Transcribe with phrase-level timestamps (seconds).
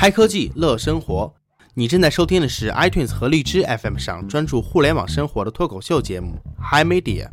[0.00, 1.34] 嗨科技乐生活，
[1.74, 7.26] 你正在收听的是 iTunes 和荔枝 FM 上专注互联网生活的脱口秀节目《Hi Media》。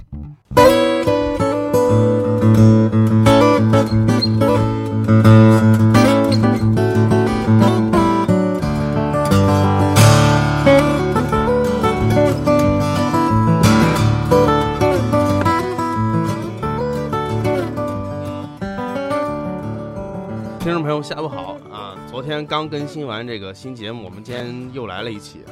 [22.26, 25.46] 天刚更新完这个新节目，我们今天又来了一期。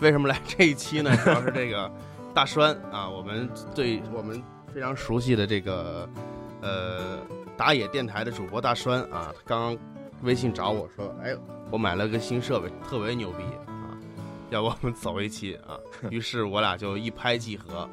[0.00, 1.10] 为什么来这一期呢？
[1.24, 1.90] 主要是这个
[2.34, 4.42] 大栓啊，我们对我们
[4.74, 6.08] 非常熟悉的这个
[6.60, 7.18] 呃
[7.56, 9.78] 打野电台的主播大栓啊，他刚刚
[10.22, 11.34] 微信找我说，哎，
[11.70, 13.96] 我买了个新设备，特别牛逼啊，
[14.50, 15.78] 要不我们走一期啊？
[16.10, 17.88] 于是我俩就一拍即合。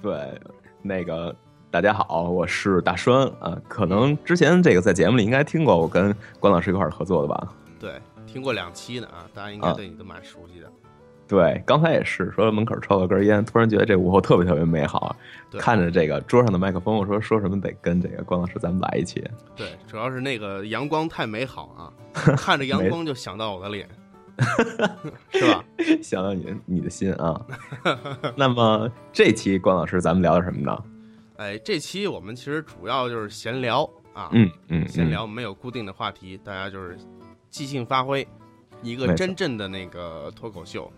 [0.00, 0.40] 对，
[0.80, 1.34] 那个
[1.70, 3.54] 大家好，我是大栓啊。
[3.68, 7.48] 可能之前这个在节目里应该听过我跟关老师一块儿合作的吧？
[7.78, 10.72] 对，听过两期呢啊，大家应该对你都蛮熟悉的。
[11.26, 15.14] 对，刚才也是说门口抽了根烟，突然觉得这午后特别特别美好，
[15.50, 19.22] 对看着这个桌上的麦克风，我说说什么得跟这个关老师咱们来一起。
[19.54, 21.92] 对，主要是那个阳光太美好啊，
[22.34, 23.86] 看着阳光就想到我的脸，
[25.32, 25.62] 是吧？
[26.02, 27.38] 想到你的你的心啊。
[28.36, 30.82] 那么这期关老师咱们聊点什么呢？
[31.38, 36.98] 哎，这期我们其实主要就是闲聊啊，嗯嗯，闲嗯聊没有固定的话题，大家就是
[37.48, 38.26] 即兴发挥，
[38.82, 40.92] 一个真正的那个脱口秀。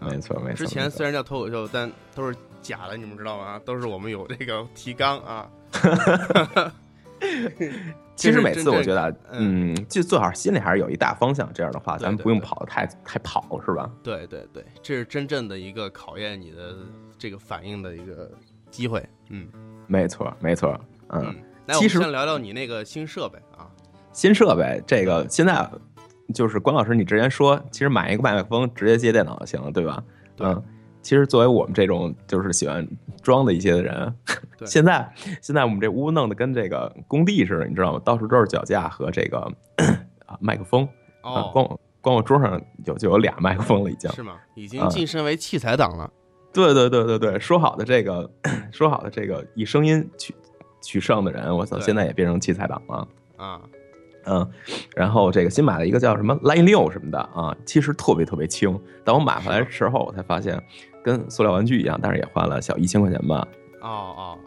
[0.00, 0.54] 没错没错。
[0.54, 3.60] 之前虽然叫脱口秀，但都是假的，你们知道吗？
[3.64, 5.50] 都是我们有这个提纲啊。
[8.14, 13.90] 其实每次我觉得啊，嗯，就最好心里还是有一大方向，这样的话咱们不用跑得太太跑，是吧？
[14.00, 16.76] 对对对，这是真正的一个考验你的
[17.18, 18.30] 这个反应的一个
[18.70, 19.04] 机会。
[19.28, 19.48] 嗯
[19.86, 21.22] 没错没错，嗯。
[21.22, 21.34] 嗯，
[21.66, 23.68] 来，我们其实先聊聊你那个新设备啊。
[24.12, 25.68] 新设备，这个现在
[26.34, 30.02] 就是关老师，你之前说，其实买一个麦克风直接接电脑就行了，对吧？
[30.36, 30.62] 对嗯，
[31.00, 32.86] 其实作为我们这种就是喜欢
[33.22, 34.14] 装的一些的人，
[34.66, 38.02] 现在现在我们这屋弄得跟这个工地似的，你知道吗？
[38.04, 39.38] 到处都是脚架和这个
[40.26, 40.84] 啊麦克风
[41.22, 44.10] 啊，哦，光光我桌上有就有俩麦克风了，已经。
[44.12, 44.34] 是吗？
[44.54, 46.10] 已经啊晋升为器材党了。
[46.52, 48.30] 对对对对对，说好的这个
[48.70, 50.34] 说好的这个以声音取
[50.82, 53.08] 取胜的人，我操，现在也变成器材党了。
[53.36, 53.60] 啊，
[54.26, 54.48] 嗯，
[54.94, 58.78] 然后这个新买了一个叫什么 Line 六什么的啊，其实特别特别轻。
[59.02, 60.62] 但我买回来之后，我才发现
[61.02, 63.46] 跟塑料玩具一样，但是也花了小一千块钱吧。
[63.80, 64.38] 哦哦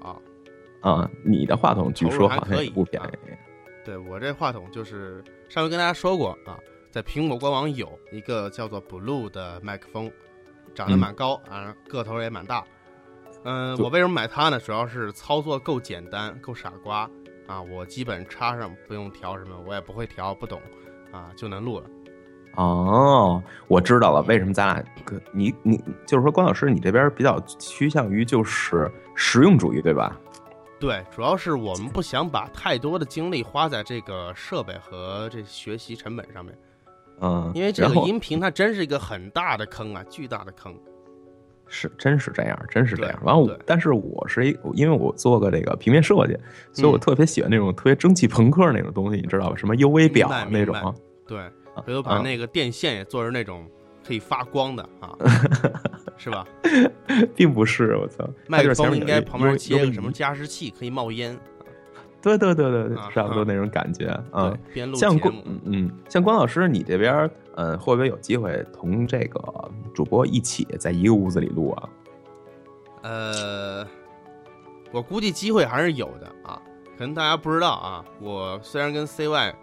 [0.81, 3.33] 哦，啊，你的话筒据说好像也不便宜。
[3.83, 6.57] 对我这话筒就是上回跟大家说过啊，
[6.89, 10.11] 在苹果官网有一个叫做 Blue 的麦克风，
[10.75, 12.63] 长得嗯蛮高啊，个头也蛮大。
[13.45, 14.59] 嗯、就我为什么买它呢？
[14.59, 17.09] 主要是操作够简单，够傻瓜
[17.47, 17.61] 啊！
[17.61, 20.59] 我基本插上不用调什么，我也不会调，不懂
[21.11, 21.85] 啊，就能录了。
[22.55, 25.77] 哦，我知道了，为什么咱俩个你你
[26.07, 30.19] 就是说关老师，你这边比较趋向于就是实用主义，对吧？
[30.79, 36.57] 对，主要是我们不想把太多的精力花在这个设备和这学习成本上面，
[37.21, 40.73] 嗯，因为这个音频它真是一个很大的坑啊，巨大的坑。
[41.67, 43.19] 是真是这样，真是这样。
[43.19, 46.37] 对完我，但是我是一，因为我做过这个平面设计，
[46.71, 49.55] 所以我嗯特别喜欢那种特别蒸汽朋克那种东西，你知道吧？
[49.55, 50.75] 什么 UV 表那种
[51.27, 51.39] 对，
[51.73, 53.65] 回头把啊那个电线也做成那种
[54.05, 55.17] 可以发光的啊，
[56.17, 56.45] 是吧？
[57.35, 61.35] 并不是，我操，麦克风应该旁边接个什么加湿器，可以冒烟，
[62.25, 65.31] 对对对对对啊，差不多那种感觉啊。，边录像关。
[65.45, 69.39] 嗯嗯，像关老师，你这边儿嗯，会不会有机会同这个
[69.93, 71.89] 主播一起在一个屋子里录啊？
[73.03, 73.87] 呃，
[74.91, 76.59] 我估计机会还是有的啊，
[76.97, 78.03] 可能大家不知道啊。
[78.19, 79.53] 我虽然跟 CY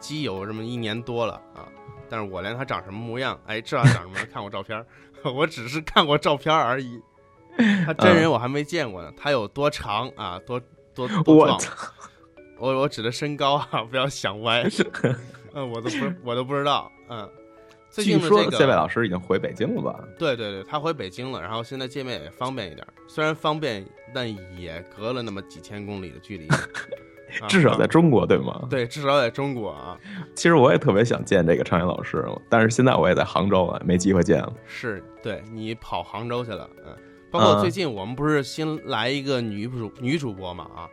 [0.00, 1.68] 基友这么一年多了啊，
[2.08, 4.86] 但是我连他长什么模样，哎，知道他长什么样， 看过照片儿，
[5.34, 6.98] 我只是看过照片儿而已。
[7.86, 10.60] 他真嗯人我还没见过呢，他有多长啊，多
[10.96, 11.54] 多多壮？
[11.54, 11.72] 我操！
[12.58, 14.66] 我我指的身高啊，不要想歪。
[15.54, 16.90] 嗯，我都不我都不知道。
[17.08, 17.30] 嗯，
[17.90, 19.98] 最据说近的这个，谢伟老师已经回北京了吧？
[20.18, 24.28] 对对对，他回北京了，然后现在见面也方便一点，虽然方便，但
[24.58, 26.48] 也隔了那么几千公里的距离。
[27.40, 28.66] 啊至少在中国，对吗？
[28.70, 29.98] 对，至少在中国啊。
[30.34, 34.52] 其实我也特别想见这个常岩老师，但是现在我也在杭州了，没机会见了。
[34.64, 36.96] 是，对你跑杭州去了，嗯，
[37.36, 40.88] 包括嗯最近我们不是新来一个女主女主播嘛啊，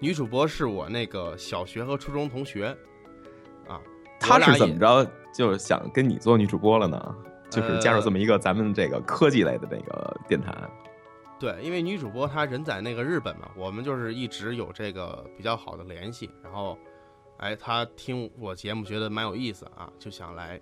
[0.00, 2.74] 女主播是我那个小学和初中同学，
[3.68, 3.78] 啊，
[4.18, 7.14] 她是怎么着就想跟你做女主播了呢？
[7.50, 10.52] 就是加入这么一个咱们这个科技类的那个电台。
[11.38, 16.78] 对，因为女主播她人在那个日本嘛，我们就是一直有这个比较好的联系，然后
[17.36, 20.58] 哎，她听我节目觉得蛮有意思啊，就想来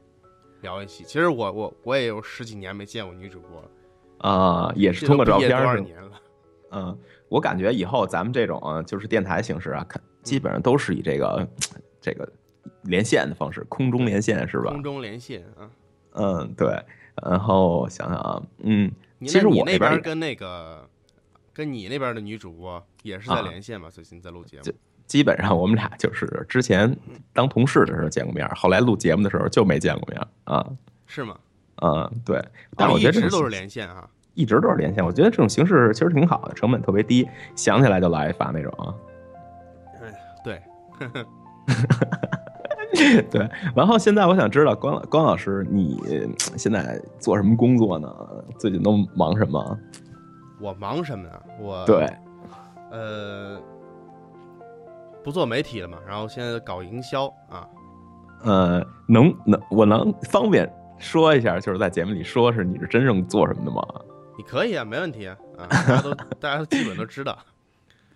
[0.61, 1.05] 聊一期。
[1.05, 3.71] 其实我我我也有十几年没见过女主播了，
[4.23, 5.87] 啊、也是通过照片？
[6.71, 6.99] 嗯，
[7.29, 11.47] 我感觉以后咱们这种啊就是电台形式啊，看基本上都是以这个
[12.01, 12.27] 这个
[12.85, 14.83] 连线的方式，空中连线是吧空？
[14.83, 15.69] 中连线啊。
[16.15, 16.83] 嗯，对。
[17.23, 18.91] 然后想想啊，嗯，
[19.21, 20.89] 其实我那边跟那个
[21.53, 23.91] 跟你那边的女主播也是在啊连线嘛？
[23.91, 24.73] 最近在录节目就
[25.07, 26.97] 基本上我们俩就是之前
[27.35, 30.67] 当同事的时候见过面，后来录节目的时候就没见过面啊。
[31.07, 31.39] 是吗？
[31.81, 32.45] 嗯，对。
[32.77, 34.09] 但我觉得这种一直都是连线啊。
[34.35, 38.95] 一直都是连线，我觉得这种形式其实挺好的，成本特别低，想起来就来一发那种啊。
[40.43, 40.63] 对，
[43.31, 48.09] 对，然后现在我想知道关关老师，你呃现在做什么工作呢？
[48.59, 49.79] 最近都忙什么？
[50.61, 51.43] 我忙什么呢？
[51.61, 52.11] 我对，
[52.91, 53.61] 呃
[55.23, 57.69] 不做媒体了嘛，然后现在搞营销啊。
[58.45, 60.67] 呃，能能我能方便
[61.03, 63.83] 说一下，就是在节目里说是你是真正做什么的吗？
[64.39, 67.37] 你可以啊，没问题啊，啊， 大家都大家都基本都知道，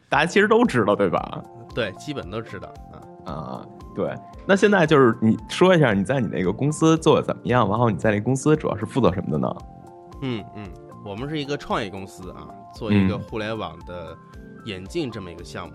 [0.08, 1.42] 大家其实都知道，对吧？
[1.74, 3.30] 对，基本都知道啊。
[3.32, 4.14] 啊，对。
[4.46, 7.68] 那现在就是你说一下你在你那个公司做的怎么样？
[7.68, 9.56] 然后你在那公司主要是负责什么的呢？
[10.22, 10.64] 嗯嗯，
[11.04, 14.16] 我们是一个创业公司啊，做一个嗯互联网的
[14.64, 15.74] 眼镜这么一个项目。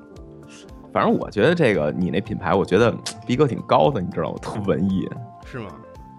[0.93, 2.91] 反正我觉得这个你那品牌，我觉得
[3.27, 4.37] 逼格挺高的，你知道吗？
[4.41, 5.07] 特文艺
[5.45, 5.69] 是吗？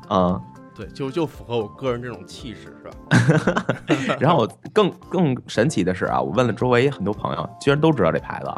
[0.08, 0.40] 啊。
[0.74, 4.16] 对，就就符合我个人这种气势，是吧？
[4.19, 8.50] 然后更更神奇的是啊，我问了周围很多朋友，居然都知道这牌子，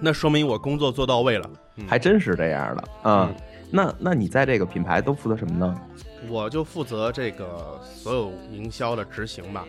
[0.00, 1.50] 那说明我工作做到位了。
[1.76, 3.30] 嗯还真是这样的啊。
[3.30, 3.34] 嗯
[3.70, 5.80] 那那你在这个品牌都负责什么呢？
[6.28, 9.64] 我就负责这个所有营销的执行吧，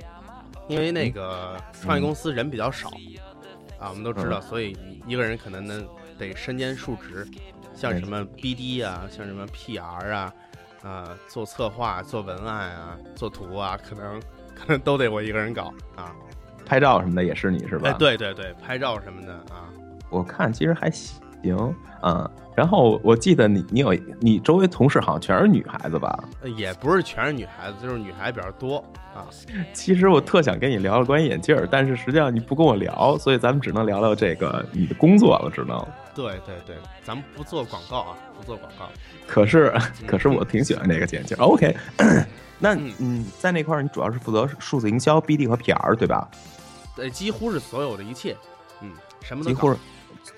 [0.70, 2.90] 因为那个创业公司人比较少
[3.78, 5.86] 啊，我们都知道，所以一个人可能能
[6.18, 7.28] 得身兼数职，
[7.76, 10.34] 像什么 BD 啊，像什么 PR 啊，
[10.84, 14.20] 啊，做策划、做文案啊、做图啊，可能
[14.56, 16.16] 可能都得我一个人搞啊。
[16.66, 17.90] 拍照什么的也是你是吧？
[17.90, 19.68] 哎，，对对对，拍照什么的啊，
[20.10, 22.30] 我看其实还行啊。
[22.56, 26.24] 然后我记得你你有你周围同事好像全是女孩子吧？
[26.42, 28.78] 呃也不是全是女孩子，就是女孩比较多
[29.16, 29.26] 啊。
[29.74, 35.80] 其实我特想跟你聊聊关于眼镜儿，但是实际上你不跟我聊，所以咱们只能聊聊这个你的工作了，只能？
[36.14, 38.90] 对对对，咱们不做广告啊，不做广告。
[39.28, 39.74] 可是，
[40.08, 41.42] 可是我挺喜欢这个眼镜儿。
[41.44, 41.76] OK，
[42.58, 46.28] 那嗯嗯，在那块儿你主要是负责数字营销、BD 和 PR 对吧？
[46.96, 48.36] 对，几乎是所有的一切，
[48.82, 48.92] 嗯，
[49.22, 49.76] 什么几乎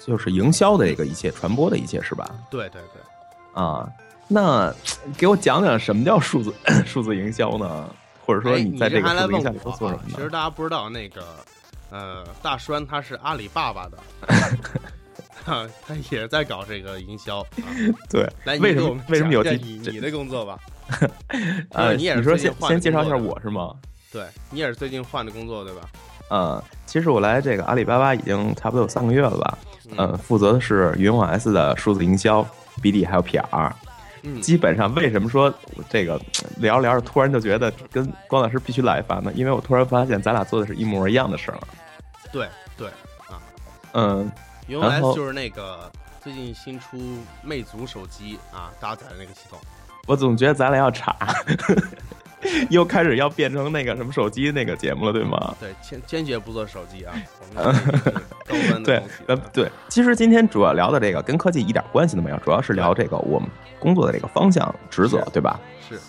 [0.06, 2.30] 就是营销的这个一切、传播的一切是吧？
[2.50, 3.88] 对对对，啊，
[4.28, 4.74] 那
[5.18, 6.54] 给我讲讲什么叫数字
[6.86, 7.90] 数字营销呢？
[8.24, 10.10] 或者说哎你在这个这还来数字营销里都做什么呢？
[10.14, 11.24] 啊其实大家不知道那个，
[11.90, 13.98] 呃，大栓他是阿里爸爸的，
[15.46, 17.40] 啊，他也在搞这个营销。
[17.40, 17.48] 啊
[18.10, 20.60] 对，来，为什么为什么有这你你的工作吧？
[21.72, 23.74] 呃，你也是说先先介绍一下我是吗？
[24.12, 25.82] 对你也是最近换的工作对吧？
[26.30, 29.58] 呃，其实我来这个阿里巴巴已经差不多有三个月了吧。
[29.90, 32.46] 嗯呃，负责的是云网 S 的数字营销、
[32.82, 33.72] BD 还有 PR。
[34.24, 35.52] 嗯，基本上为什么说
[35.90, 36.16] 这个
[36.58, 39.32] 聊着聊着突然就觉得跟关老师必须来一发呢？
[39.36, 41.58] 因为我突然发现咱俩做的是一模一样的事儿。
[42.32, 42.48] 对
[42.78, 42.88] 对
[43.28, 43.42] 啊，
[43.94, 44.32] 嗯，云
[44.68, 45.92] 来然后就是那个
[46.24, 46.98] 最近新出
[47.44, 49.60] 魅族手机啊搭载的那个系统。
[50.08, 51.16] 我总觉得咱俩要岔，
[52.70, 55.56] 又开始要变成那个什么手机那个节目了，对吗？
[55.60, 57.14] 对，坚坚决不做手机啊，
[57.56, 63.48] 我对，呃，对，其实今天主要聊的这个跟科技一点关系都没有，主要是聊这个我们
[63.80, 65.60] 工作的这个方向职责，对吧？
[65.88, 66.00] 是，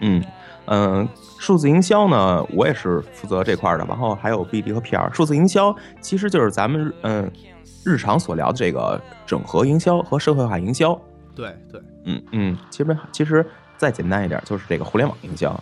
[0.00, 0.24] 嗯
[0.66, 1.08] 嗯，
[1.38, 5.12] 数字营销呢，我也是负责这块儿的，然后还有 BD 和 PR。
[5.12, 7.30] 数字营销其实就是咱们嗯
[7.88, 10.92] 日常所聊的这个整合营销和社会化营销。
[11.34, 13.44] 对对嗯嗯，其实其实
[13.76, 15.58] 再简单一点，就是这个互联网营销。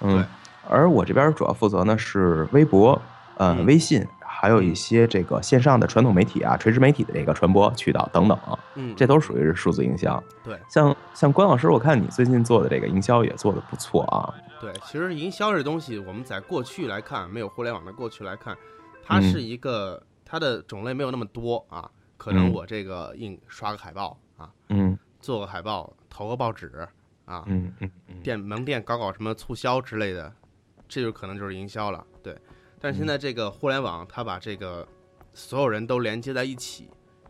[0.00, 0.24] 嗯，
[0.68, 3.00] 而我这边主要负责呢是微博、
[3.36, 8.38] 呃嗯微信，还有一些这个线上的传统媒体啊、垂直媒体的这个传播渠道等等，
[8.76, 10.22] 嗯，这都属于是数字营销。
[10.44, 14.32] 对像像关老师，我看你最近做的这个营销也做的不错啊。
[14.60, 18.56] 对，其实营销这东西，我们在过去来看，没有互联网的过去来看，
[19.04, 21.90] 它嗯是一个、它的种类没有那么多啊。
[22.18, 26.88] 可能嗯我这个印刷个海报啊，嗯做个海报，投个报纸
[27.26, 30.32] 啊，嗯嗯嗯，店门店搞搞什么促销之类的，
[30.88, 32.04] 这就可能就是营销了。
[32.22, 32.34] 对，
[32.80, 34.88] 但是现在这个互联网，它把这个
[35.34, 36.88] 所有人都连接在一起，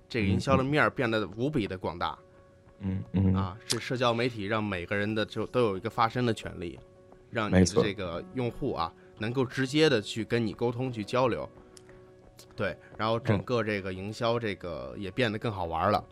[0.08, 2.16] 这个营销的面儿变得无比的广大
[2.78, 3.58] 嗯嗯啊！
[3.66, 6.78] 这社交媒体让每个人的就都有一个发声的权利，
[7.30, 11.48] 让你的这个用户啊能够直接的去跟你沟通去交流。
[12.54, 16.02] 对，然后整嗯个这个营销这个也变得更好玩了。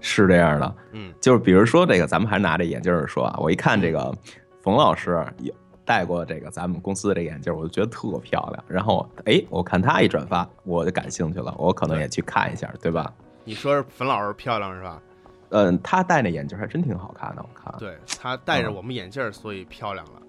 [0.00, 4.12] 是这样的，嗯就是比如说这个，咱们还拿着眼镜儿说啊，我一看这个
[4.60, 5.54] 冯老师有
[5.84, 8.64] 戴过这个咱们公司的这个眼镜儿，我就觉得特漂亮。
[8.66, 13.12] 然后哎，我看他一转发，我就感兴趣了，我可能也去看一下，对吧？
[13.44, 15.00] 你说是冯老师漂亮是吧？
[15.50, 17.72] 嗯，他戴那眼镜儿还真挺好看的，我看。
[17.78, 20.22] 对他戴着嗯我们眼镜儿，所以漂亮了。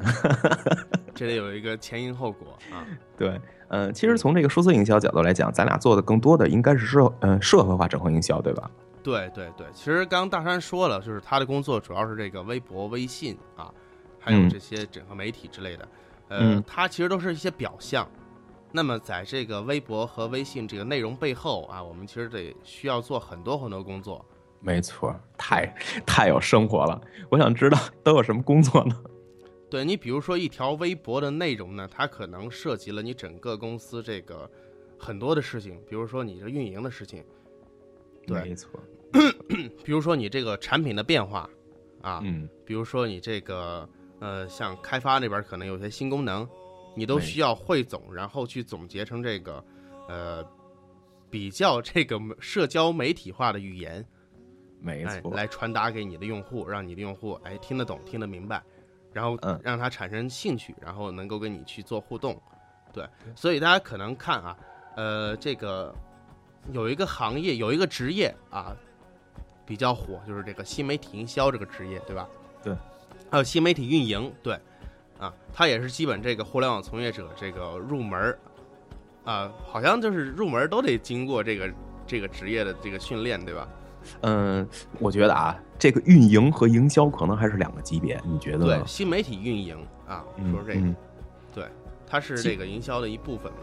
[1.16, 2.86] 这得有一个前因后果啊。
[3.16, 3.40] 对，
[3.76, 8.70] 嗯，其实从这个数字营销角度来讲，咱俩做的更多的应该是社嗯社会化整合营销，对吧？
[9.02, 13.74] 对对对，其实刚刚大山说了，就是他的工作主要是这个微博、微信啊，
[14.20, 15.88] 还有嗯这些整合媒体之类的。
[16.28, 18.08] 呃嗯，它其实都是一些表象。
[18.72, 24.24] 那么在这个微博和微信这个内容背后啊，我们其实得需要做很多很多工作。
[24.60, 25.66] 没错，太
[26.06, 27.02] 太有生活了。
[27.30, 28.96] 我想知道都有什么工作呢？
[29.74, 34.48] 对你，比如说一条微博的内容呢，它可能涉及了你整个公司这个
[35.00, 37.26] 很多的事情，比如说你这运营的事情，
[38.28, 38.80] 对没错，
[39.84, 41.50] 比如说你这个产品的变化
[42.04, 43.90] 啊，嗯，比如说你这个
[44.20, 46.48] 呃，像开发那边可能有些新功能，
[46.96, 49.66] 你都需要汇总，然后去总结成这个
[50.08, 50.46] 呃
[51.32, 54.06] 比较这个社交媒体化的语言，
[54.86, 58.64] 哎，没错，来传达给你的用户，让你的用户哎听得懂、听得明白，
[59.14, 62.38] 然后嗯让他产生兴趣，然后能够跟你去做互动。
[62.92, 64.58] 对，所以大家可能看啊，
[64.96, 65.94] 呃，这个
[66.72, 68.76] 有一个行业，有一个职业啊
[69.66, 72.28] 比较火，就是这个新媒体营销这个职业，对吧？
[72.62, 72.76] 对，
[73.32, 74.60] 还有新媒体运营，对，
[75.18, 78.38] 啊，它也是基本这个互联网从业者这个入门
[79.24, 81.74] 啊，好像就是入门都得经过这个
[82.06, 83.68] 这个职业的这个训练，对吧？
[84.22, 84.68] 嗯，
[85.00, 88.82] 我觉得啊，这个运营和营销可能还是两个级别，你觉得对？
[88.86, 90.96] 新媒体运营啊，嗯说这个，嗯
[91.54, 91.66] 对，
[92.08, 93.58] 它是这个营销的一部分嘛。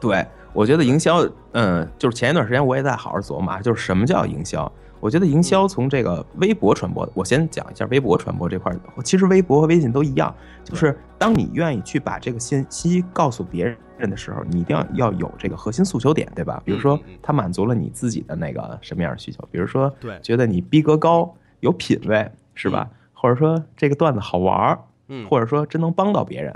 [0.00, 4.70] 对，我觉得营销，嗯，就是前一段时间我也在好好琢磨啊，就是什么叫营销。
[5.00, 8.80] 我觉得营销从这个微博传播，我先讲一下微博传播这块儿。
[9.02, 10.34] 其实微博和微信都一样，
[10.64, 16.60] 就是当你愿意去把这个信息告诉别人的时候，你一定要要有这个核心诉求点，对吧？
[16.64, 22.88] 比如说嗯嗯嗯，它满足了你自己的那个什么样的需求，比如说，对觉得你逼格高，有品位，是吧？
[23.12, 26.54] 或者说这个段子好玩儿，嗯，或者说真能帮到别人，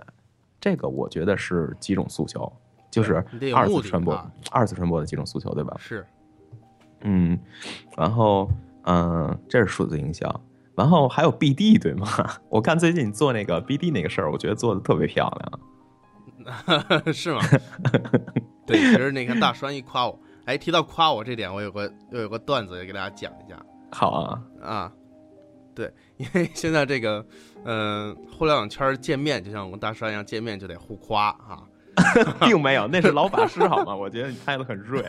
[0.60, 2.52] 这个我觉得是几种诉求，
[2.90, 5.74] 就是二次传播啊，二次传播的几种诉求，对吧？
[5.78, 6.04] 是，
[7.02, 7.38] 嗯，
[7.96, 8.50] 然后
[8.84, 10.28] 嗯，这是数字营销，
[10.74, 12.06] 然后还有 BD 对吗？
[12.50, 15.60] 我看最近你做那个 BD 那个事儿，我觉得做的特别漂亮。
[17.12, 17.40] 是吗？
[18.66, 24.92] 对，其实那个大栓一夸我，哎，提到夸我这点，我有个又有个段子也给大家讲一下好啊，啊。
[25.74, 27.24] 对， 因为现在这个，
[27.64, 31.62] 嗯、互联网圈儿见面，就像我跟大栓一样，见面就得互夸啊。
[32.40, 33.94] 并没有，那是老法师好吗？
[33.94, 35.02] 我觉得你拍的很锐。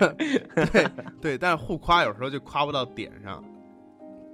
[1.21, 3.43] 对，但是互夸有时候就夸不到点上。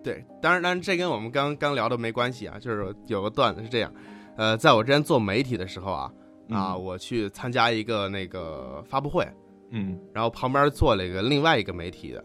[0.02, 3.92] 对，当然，当然这跟我们刚刚聊的没关系啊，就是有个段子是这样，
[4.38, 6.12] 呃，在我之前做媒体的时候啊，
[6.50, 9.28] 啊，嗯我去参加一个那个发布会，
[9.72, 12.24] 嗯然后旁边坐了一个另外一个媒体的，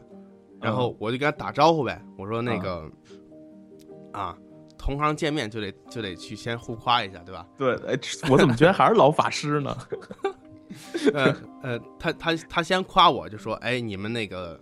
[0.61, 2.91] 然后我就跟他打招呼呗，我说那个，
[4.13, 4.37] 啊，
[4.79, 7.47] 同行见面就得就得去先互夸一下，对吧？
[7.57, 7.99] 对，哎，
[8.31, 9.77] 我怎么觉得还是老法师呢？
[11.13, 14.59] 呃呃，他他他先夸我，就说，哎，你们那个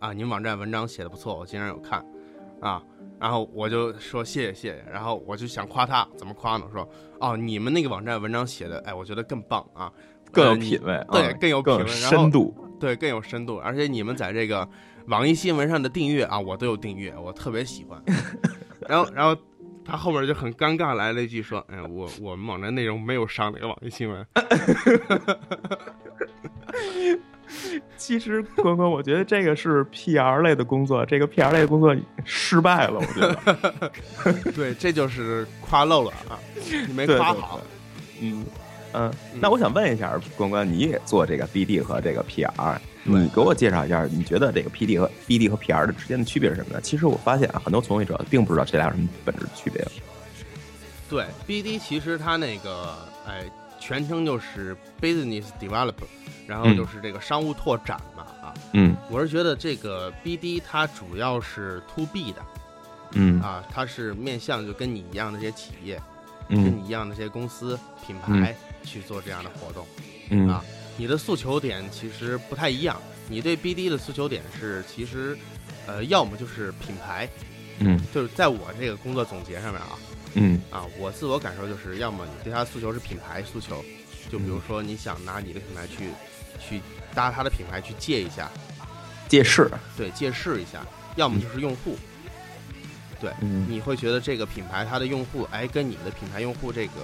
[0.00, 2.04] 啊，你们网站文章写的不错，我经常有看，
[2.60, 2.82] 啊，
[3.22, 6.66] 然后我就说谢谢谢谢，然后我就想夸他，怎么夸呢？
[6.72, 6.88] 说
[7.20, 9.92] 哦，你们那个网站文章写的，哎，我觉得更棒啊，
[10.32, 12.52] 更有品位，对嗯更有品位然后深度。
[12.80, 14.68] 对，更有深度，而且你们在这个
[15.06, 18.02] 网易新闻上的订阅啊，我都有订阅，我特别喜欢。
[18.88, 19.40] 然后，然后
[19.84, 24.26] 他后面就很尴尬来了一句说：“哎，我我们网站内容没有上那个网易新闻。
[27.96, 31.94] 其实，关关，我觉得这个是 PR 类的工作，这个 PR 类的工作
[32.24, 33.92] 失败了，我觉得。
[34.54, 36.38] ”对，这就是夸漏了啊，
[36.86, 37.60] 你没对对夸好。
[38.20, 38.44] 嗯
[38.94, 46.80] 嗯，那我想问一下，关关，你也做这个 BD 和这个 PR，你给我介绍一下，你觉得这个 PD 和 BD 和 PR 的之间的区别是什么呢？
[46.82, 49.82] 其实我发现啊，很多从业者并不知道这俩有什么本质区别。
[51.08, 52.94] 对，BD 其实它那个
[53.26, 53.44] 哎，
[53.84, 56.06] 全称就是 Business Developer，
[56.46, 58.54] 然后嗯就是这个商务拓展嘛啊。
[58.72, 62.42] 嗯我是觉得这个 BD 它主要是 To B 的
[63.14, 66.00] 嗯啊，它是面向就跟你一样的这些企业。
[66.48, 69.86] 跟嗯你一样的这些公司品牌去做这样的活动、
[70.30, 70.62] 嗯啊。
[70.98, 75.38] 你的诉求点其实不太一样，你对 BD 的诉求点是其实，
[75.86, 77.28] 呃，要么就是品牌，
[77.78, 79.96] 嗯就是在我这个工作总结上面啊
[80.34, 80.60] 嗯。
[80.70, 83.84] 啊，我自我感受就是，要么你对他的诉求是品牌诉求，
[84.30, 86.10] 就比如说你想拿你的品牌去
[86.60, 86.80] 去
[87.14, 88.50] 搭他的品牌去借一下，
[89.28, 90.84] 借势，对，借势一下。
[91.16, 91.96] 要么就是用户。
[93.20, 93.30] 对
[93.68, 96.94] 你会觉得这个品牌它的用户，哎，跟你的品牌用户这个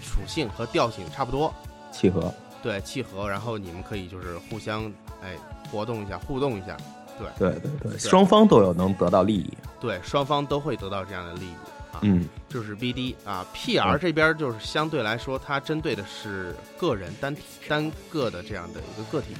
[0.00, 1.52] 属性和调性差不多，
[1.90, 4.84] 契合，对，契合，然后你们可以就是互相
[5.20, 5.36] 哎
[5.68, 6.76] 活动一下，互动一下，
[7.18, 9.52] 对对对对，双方都有能得到利益。
[9.80, 11.54] 对，双方都会得到这样的利益
[11.94, 12.00] 啊。
[12.02, 19.34] 嗯就是 BD 啊，PR 嗯这边就是相对来说，它针对的是个人单体单个的这样的一个个体，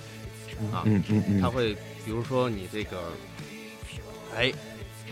[0.72, 3.02] 啊嗯嗯嗯，它会比如说你这个，
[4.36, 4.52] 哎。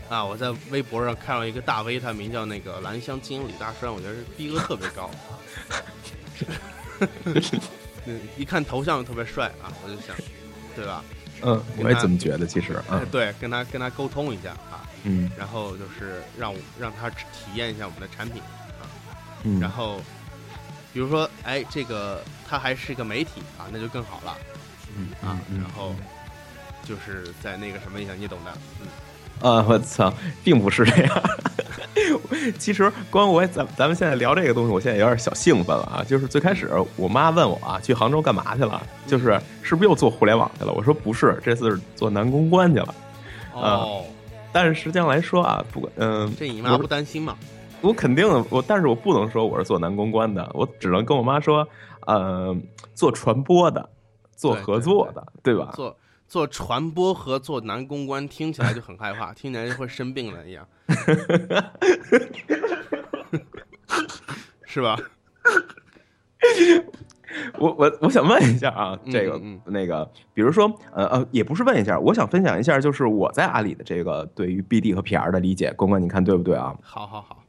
[0.08, 0.22] 啊！
[0.22, 5.10] 我在微博上看到一个大 V，他名叫那个兰香精李大栓，我觉得逼格特别高。
[8.04, 10.14] 嗯，一看头像就特别帅啊，我就想，
[10.76, 11.02] 对吧？
[11.42, 14.71] 嗯，我也这么觉得，其实，嗯对，跟他跟他沟通一下啊，
[15.04, 18.40] 嗯然后就是让我让他体验一下我们的产品
[18.80, 18.86] 啊，
[19.44, 20.00] 嗯，然后
[20.92, 24.36] 比如说，哎，这个他还是一个媒体啊，那就更好了
[24.96, 25.94] 嗯啊，嗯然后
[26.84, 30.12] 就是在那个什么一下，你懂的，嗯，啊，我操，
[30.44, 31.22] 并不是这样。
[32.58, 36.04] 其实，关我咱咱们现在聊这个东西，我现在有点小兴奋了啊！
[36.06, 38.84] 就是最开始我妈问我啊，去杭州干嘛去了？
[39.06, 40.72] 就是是不是又做互联网去了？
[40.72, 42.94] 我说不是，这次是做男公关去了。
[43.52, 44.04] 哦，
[44.52, 47.36] 但是实际上来说啊，不管嗯，我这你妈不担心吗？
[47.80, 51.66] 我肯定我，但是我不能说我是做男公关的，我只能跟我妈说，
[52.06, 52.56] 呃，
[52.94, 53.88] 做传播的，
[54.36, 55.72] 做合作的，对吧？
[55.74, 55.96] 做
[56.28, 60.66] 做传播和做男公关听起来就很害怕， 听起来就会生病了一样，
[64.64, 64.96] 是吧？
[67.58, 76.74] 我我我想问一下啊，嗯这个嗯那个，比如说呃呃，也不是问一下，我想分享一下，就是我在阿里的这个对于 BD 和 PR 的理解，关关你看对不对啊？
[76.82, 77.42] 好好好，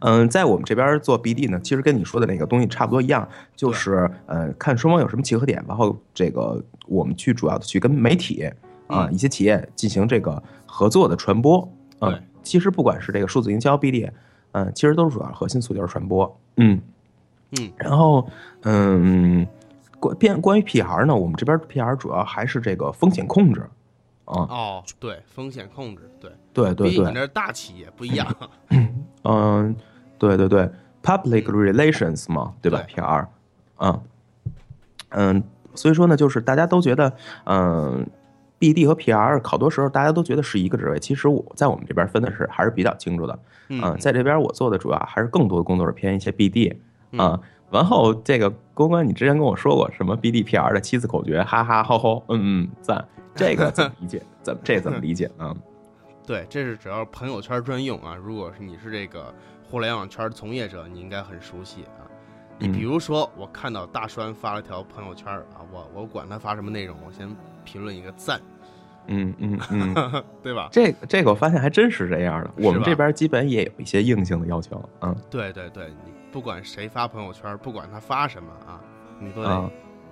[0.00, 8.50] 嗯，在我们这边做 BD 呢，其实跟你说的那个东西差不多一样，就是呃看双方有什么契合点，然后这个我们去主要的去跟媒体
[8.88, 11.66] 啊、嗯一些企业进行这个合作的传播。
[12.00, 14.10] 嗯、对其实不管是这个数字营销 BD，
[14.52, 16.40] 嗯、其实都是主要核心诉求是传播。
[16.56, 16.80] 嗯。
[17.60, 17.72] 嗯。
[17.76, 18.28] 然后，
[18.62, 19.46] 嗯，
[20.00, 23.60] 关变关于 PR 呢，我们这边 PR 主要还是这个风险控制，
[24.24, 28.26] 啊，哦，对，风险控制，对，对对对，比你那大企业不一样，
[29.24, 29.74] 嗯，
[30.18, 30.68] 对对对
[31.02, 33.26] ，public relations 嘛，对吧对？PR，
[33.78, 34.00] 嗯
[35.10, 35.42] 嗯，
[35.74, 37.12] 所以说呢，就是大家都觉得，
[37.44, 38.06] 嗯
[38.58, 43.38] ，BD 和 PR 好多时候大家都觉得是一个职位，其实我在我们这边分的是还是比较清楚的，
[43.68, 46.80] 嗯嗯，在这边我做的主要还是更多的工作是偏一些 BD 嗯
[47.18, 47.40] 啊。
[47.70, 54.22] 完后，这个公关，你之前跟我说过什么 BD PR 的七字口诀，哈哈吼吼，嗯嗯，赞，这个怎么理解？
[54.40, 55.54] 怎么这怎么理解啊？
[56.24, 58.14] 对，这是只要朋友圈专用啊。
[58.14, 59.34] 如果是你是这个
[59.68, 62.06] 互联网圈从业者，你应该很熟悉啊。
[62.58, 67.28] 你嗯比如说，我看到大栓发了条朋友圈啊，我我管他发什么内容，我先
[67.64, 68.40] 评论一个赞，
[69.08, 70.24] 嗯嗯嗯。
[70.40, 70.68] 对吧？
[70.70, 78.78] 这个这个我发现还真是这样的，我们这边基本也有一些硬性的要求，嗯对对对，你不管谁发朋友圈，不管他发什么啊，
[79.18, 79.70] 你都啊得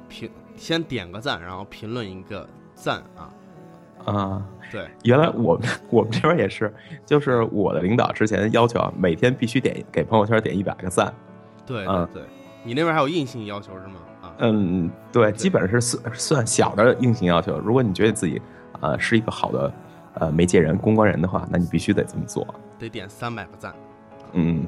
[0.08, 3.28] 评先点个赞，然后评论一个赞啊。
[4.06, 6.72] 啊，对，原来我们我们这边也是，
[7.04, 11.12] 就是我的领导之前要求啊，每天必须点给朋友圈点一百个赞，
[11.66, 12.22] 对对嗯对，
[12.62, 13.96] 你那边还有硬性要求是吗？
[14.22, 17.58] 啊，嗯，对，基本上是算算小的硬性要求。
[17.58, 18.40] 如果你觉得自己
[18.80, 19.74] 呃是一个好的
[20.14, 22.46] 呃媒介人、公关人的话，那你必须得这么做。
[22.78, 23.74] 得点三百个赞。
[24.34, 24.66] 嗯，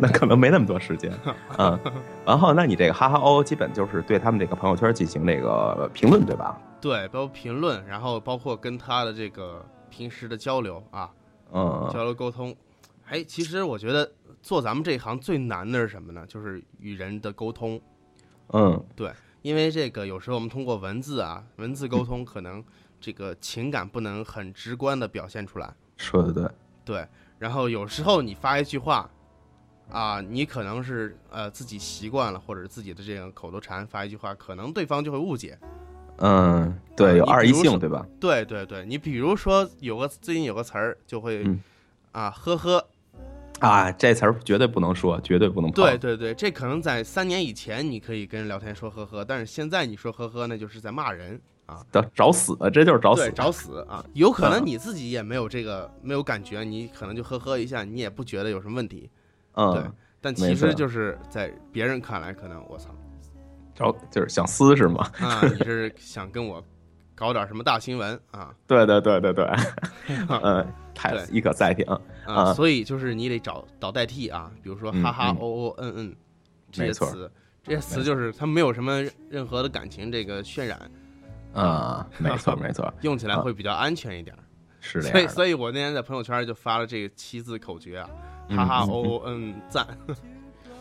[0.00, 1.12] 那可能没那么多时间，
[1.58, 1.78] 嗯。
[2.26, 6.58] 然后，那你这个哈哈哦，基本就是对他们这个朋友圈进行那个评论，对吧？
[6.80, 11.10] 对，包括评论，然后包括跟他的这个平时的交流啊，
[11.52, 12.54] 嗯交流沟通。
[13.08, 14.10] 哎，其实我觉得
[14.42, 16.24] 做咱们这一行最难的是什么呢？
[16.26, 17.80] 就是与人的沟通。
[18.54, 22.62] 嗯对因为这个有时候我们通过文字啊，文字沟通可能
[23.00, 25.72] 这个情感不能很直观的表现出来。
[25.96, 27.08] 说的对，对，
[27.42, 29.10] 然后有时候你发一句话，
[29.90, 35.58] 啊，你可能是呃自己习惯了，或者自己的这个口头禅发一句话，可能对方就会误解。
[36.18, 38.06] 嗯，啊对，有二一性，对吧？
[38.20, 41.60] 对对对，你比如说有个最近有个词儿就会、嗯
[42.12, 42.86] 啊呵呵，
[43.58, 45.84] 啊，这词儿绝对不能说，绝对不能碰。
[45.84, 51.40] 对对对，这可能在三年以前你可以跟人聊天说呵呵，但是现在你说呵呵，那就是在骂人。
[51.90, 53.32] 找找死，这就是找死对，。
[53.32, 54.04] 找死啊！
[54.14, 59.10] 有可能啊你自己也没有这个没有感觉，你可能就呵呵一下，你也不觉得有什么问题。
[59.54, 62.90] 对嗯，但其实就是在别人看来，可能我操
[63.74, 65.10] 找就是想撕是吗？
[65.20, 66.62] 啊，你是想跟我
[67.14, 69.44] 搞点什么大新闻啊 对对对对对，
[70.42, 71.84] 嗯，太对亦可再听。
[71.86, 72.00] 啊！
[72.26, 76.16] 啊所以就是你得找找代替啊，比如说嗯哈哈嗯哦哦嗯嗯
[76.70, 77.30] 这些词，
[77.62, 80.90] 这些词就是它没有什么任何的感情这个渲染，
[81.54, 82.92] 啊，没错没错。
[83.02, 84.36] 用起来啊会比较安全一点。
[84.80, 85.26] 是的所以。
[85.28, 88.08] 所以我那天在朋友圈就发了这个七字口诀啊，
[88.48, 89.86] 嗯哈哈嗯 O O N 赞。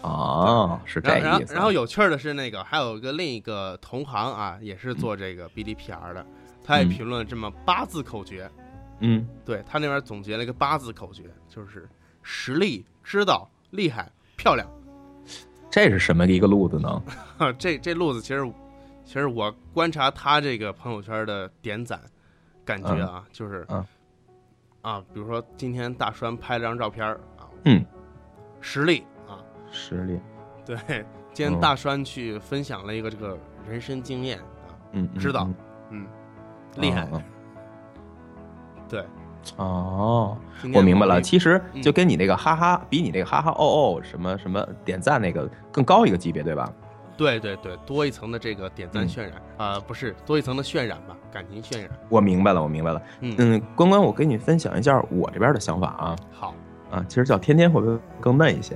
[0.02, 1.42] 哦， 是这意思，然后。
[1.56, 6.26] 然后有趣儿的是，那个还有一个另一个同行啊，也是做这个 BDPR 的，
[6.64, 8.50] 他也嗯评论这么八字口诀。
[9.02, 11.88] 嗯，对他那边总结了一个八字口诀，就是
[12.24, 14.68] 实力、知道、厉害、漂亮。
[15.70, 17.04] 这是什么一个路子呢？
[17.58, 18.44] 这这路子其实，
[19.04, 22.00] 其实我观察他这个朋友圈的点赞，
[22.64, 23.86] 感觉啊，就是，嗯。
[24.82, 27.86] 啊，比如说今天大栓拍了张照片儿啊，嗯，
[28.62, 29.38] 实力啊，
[29.72, 30.20] 实力，
[30.66, 30.76] 对，
[31.34, 31.60] 今天嗯。
[31.60, 33.38] 大栓去分享了一个这个
[33.70, 35.48] 人生经验啊，嗯，嗯知道
[35.92, 36.06] 嗯。
[36.06, 36.08] 嗯，
[36.82, 37.22] 厉害，哦
[38.90, 39.06] 对，
[39.58, 40.38] 哦，
[40.74, 41.22] 我明白了。
[41.22, 46.72] 其实嗯就跟你那个哈哈，比你那个哈哈哦哦什么什么点赞那个更高一个级别，对吧？
[47.18, 49.08] 对对对，多一层的这个点赞嗯。
[49.08, 53.02] 渲染啊、不是多一层的渲染吧，感情渲染，我明白了，我明白了。
[53.20, 56.16] 嗯，嗯，关关，我跟你分享一下我这边的想法啊。
[56.32, 56.56] 好，
[56.90, 58.76] 啊，其实叫天天会不会更嫩一些？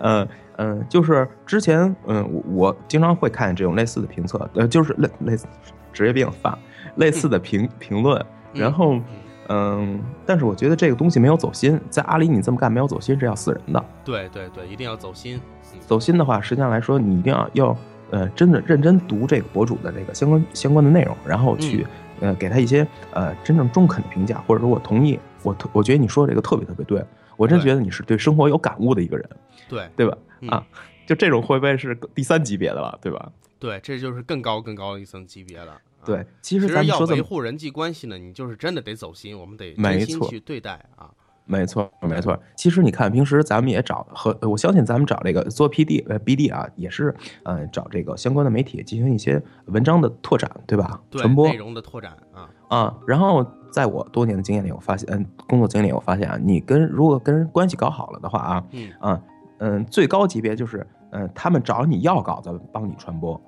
[0.00, 5.46] 嗯 嗯，就是之前嗯，我我经常会看这种类似的评测，呃，就是类类似
[5.92, 6.56] 职业病犯
[6.96, 8.18] 类似的评 评论，
[8.54, 8.60] 嗯。
[8.60, 9.04] 然后嗯
[9.48, 13.84] 嗯，但是我觉得这个东西没有走心，在阿里你这么干没有走心是要死人的。
[14.04, 15.40] 对对对，一定要走心，
[15.74, 17.76] 嗯走心的话，实际上来说，你一定要要
[18.10, 21.86] 呃真的认真读这个博主的这个相关相关的内容，然后去、
[22.20, 27.04] 呃给他一些呃真正中肯的评价，或者说我同意，我特我觉得你说的这个特别特别对，
[27.36, 29.28] 我真觉得你是对生活有感悟的一个人，
[29.68, 30.18] 对对吧？
[30.40, 30.66] 嗯啊，
[31.06, 33.30] 就这种会不会是第三级别的了，对吧？
[33.58, 35.72] 对，这就是更高更高的一层级别了。
[36.14, 41.10] 啊对，其实咱们说维护人际关系呢，你就是真的得走心，我们得没错真心去对待啊。
[41.48, 42.36] 没错，没错。
[42.56, 47.14] 其实你看，平时咱们也找和我相信咱们找这个做 PD 呃 BD 啊，也是
[47.44, 51.00] 呃找这个相关的媒体进行一些文章的拓展，对吧？
[51.08, 52.98] 对传播内容的拓展啊，啊。
[53.06, 59.22] 然后在我多年的经验里，我发现，嗯，工作经历里我发现啊，你跟如果跟人关系搞好了的话啊，嗯，啊
[59.58, 63.40] 嗯，最高级别就是嗯，他们找你要稿子帮你传播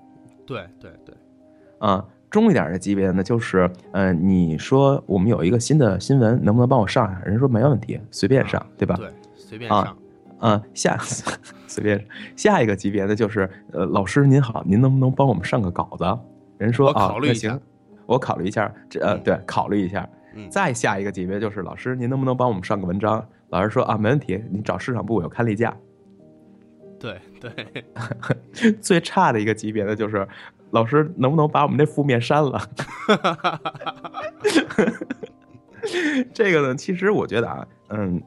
[0.47, 1.16] 对对对，
[1.81, 2.05] 啊。
[2.30, 7.22] 中一点的级别呢，就是，嗯，你说我们有一个新的新闻，能不能帮我上上？
[7.24, 8.96] 人说没问题，随便上，对吧？
[8.96, 9.96] 对，随便啊上。
[10.38, 10.96] 啊，下
[11.66, 12.04] 随便
[12.36, 16.04] 下一个级别的就是，呃，老师您好，您能不能帮我们上个稿子？
[16.58, 17.60] 人说啊，考虑一下那行，
[18.06, 20.08] 我考虑一下，这呃嗯对，考虑一下。
[20.34, 23.26] 嗯，再下一个级别就是老师，您能不能帮我们上个文章？
[23.48, 25.74] 老师说啊，没问题，你找市场部有看例假。
[27.00, 27.84] 对对，
[28.80, 30.26] 最差的一个级别的就是，
[30.70, 32.61] 老师能不能把我们那负面删了？
[36.35, 38.20] 这个呢，其实我觉得啊，嗯，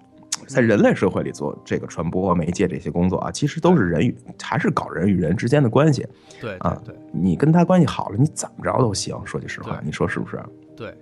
[0.48, 6.08] 在人类社会里做这个传播媒介这些工作啊，其实都是人与还是搞人与人之间的关系。
[6.40, 9.16] 对啊对对你跟他关系好了，你怎么着都行。
[9.26, 10.42] 说句实话，你说是不是？
[10.76, 10.96] 对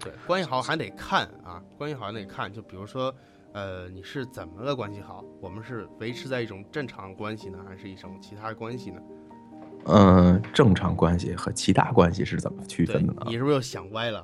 [0.00, 2.52] 对，关系好还得看啊，关系好还得看。
[2.52, 3.14] 就比如说，
[3.52, 5.22] 呃，你是怎么个关系好？
[5.40, 9.00] 我们是维持在一种正常关系呢，还是一种其他关系呢？
[9.86, 13.22] 嗯，正常关系和其他关系是怎么区分的呢？
[13.26, 14.20] 你是不是又想歪了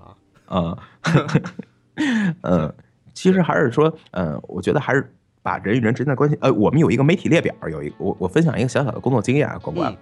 [0.46, 0.56] 啊？
[0.60, 0.78] 啊，
[2.42, 2.74] 嗯，
[3.14, 9.96] 其实还是说，嗯，我觉得还是把人与人之间的关系，呃，我们有一个媒体列表，有一我我分享一个小小的工作经验啊，关关，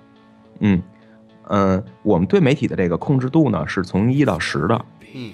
[0.60, 0.82] 嗯
[1.48, 5.32] 嗯，我们对媒体的这个控制度呢，是从一到十的，嗯，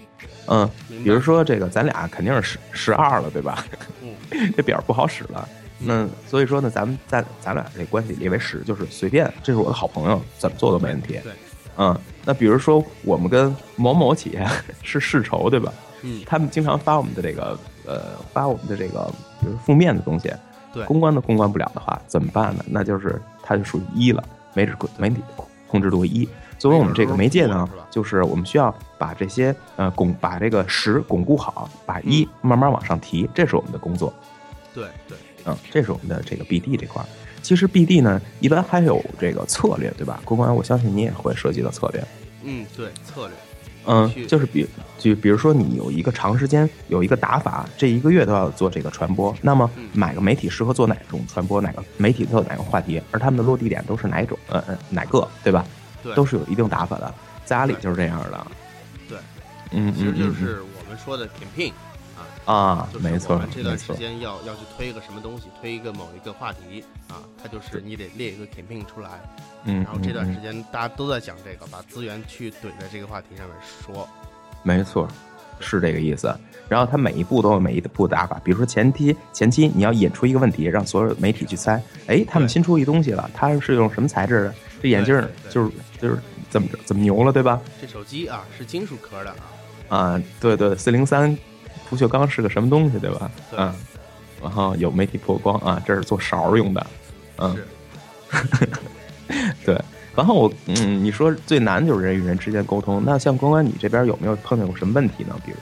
[0.48, 0.70] 嗯。
[1.04, 3.62] 比如说这个咱俩肯定是十十二了，对吧？
[4.02, 4.14] 嗯，
[4.56, 5.46] 这表不好使了。
[5.87, 11.20] 那所以说呢，咱们在咱俩这关系列为十，就是随便，这是我的好朋友，怎么做都没问题。
[11.23, 11.33] 对，
[11.77, 14.47] 嗯，那比如说我们跟某某企业
[14.83, 15.73] 是世仇，对吧？
[16.03, 20.33] 嗯，他们经常发我们的这个呃，发我们的这个比如负面的东西，
[20.73, 22.64] 对公关都公关不了的话，怎么办呢？
[22.68, 24.23] 那就是它就属于一了，
[24.55, 25.23] 媒体媒体
[25.66, 26.29] 控制度一。
[26.57, 34.14] 作为我们这个媒介呢，就是我们需要把这些呃巩把这个十巩固好，把一慢慢往上提，这是我们的工作。
[34.73, 37.07] 对对，嗯，这是我们的这个 BD 这块儿。
[37.42, 40.20] 其实 BD 呢，一般还有这个策略，对吧？
[40.24, 42.02] 公关，我相信你也会涉及到策略。
[42.42, 43.37] 嗯，对，策略，
[43.87, 44.66] 嗯，就是比
[44.98, 55.66] 就比如说你有一个长时间有一个打法，这一个月都要做这个传播，那么嗯哪个媒体适合做哪种传播，哪个媒体做哪个话题，而他们的落地点都是哪一种，呃呃哪个，对吧？
[56.02, 57.14] 对，都是有一定打法的。
[57.44, 58.46] 在阿里就是这样的。
[59.07, 59.18] 对，
[59.72, 61.84] 嗯其实就嗯嗯是我们说的点评啊，嗯
[62.44, 69.11] 啊，就没错这段时，间要要去推一个什么东西，推一个某一个话题啊，它就是你得列一个 campaign 出来，
[69.64, 74.07] 嗯，然后这段嗯时间大家都在讲这个，把资源去怼在这个话题上面说，
[74.62, 75.09] 没错，
[75.59, 76.35] 是这个意思。
[76.68, 84.54] 然后它每一步都有每一步打法，比如说前期前期你要引出一个问题，让所有媒体去猜，哎，他们新出一东西了，它是用什么材质的？
[84.83, 85.14] 这眼镜
[85.50, 86.18] 就是就是
[86.50, 87.61] 怎么怎么牛了，对吧？
[87.80, 89.30] 这手机啊是金属壳的
[89.88, 91.37] 啊，啊，对对，四零三
[91.88, 93.31] 不锈钢是个什么东西，对吧？
[93.51, 93.75] 对嗯，
[94.42, 96.87] 然后有媒体曝光啊，这是做勺儿用的，
[97.38, 97.57] 嗯，
[98.31, 98.68] 是
[99.64, 99.81] 对。
[100.16, 105.37] 然后我嗯，你说最难就是人与人之间沟通，那像关关你这边有没有碰见过什么问题呢？
[105.44, 105.57] 比如，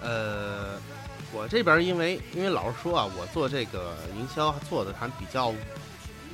[0.00, 0.78] 呃，
[1.32, 5.52] 我这边因为因为老实说啊，我做这个营销做的还比较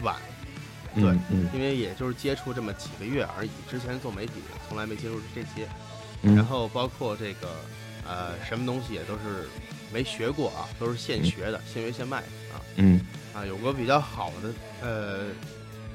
[0.02, 0.16] 晚，
[0.94, 3.50] 对嗯嗯因为也就是接触这么几个月而已。
[3.70, 4.32] 之前做媒体
[4.68, 5.66] 从来没接触这些，
[6.20, 7.48] 嗯，然后包括这个
[8.08, 9.48] 呃什么东西也都是
[9.92, 12.18] 没学过啊，都是现学的，现学现卖
[12.52, 12.60] 啊。
[12.76, 13.00] 嗯。
[13.34, 13.44] 啊。
[13.46, 15.26] 有个比较好的呃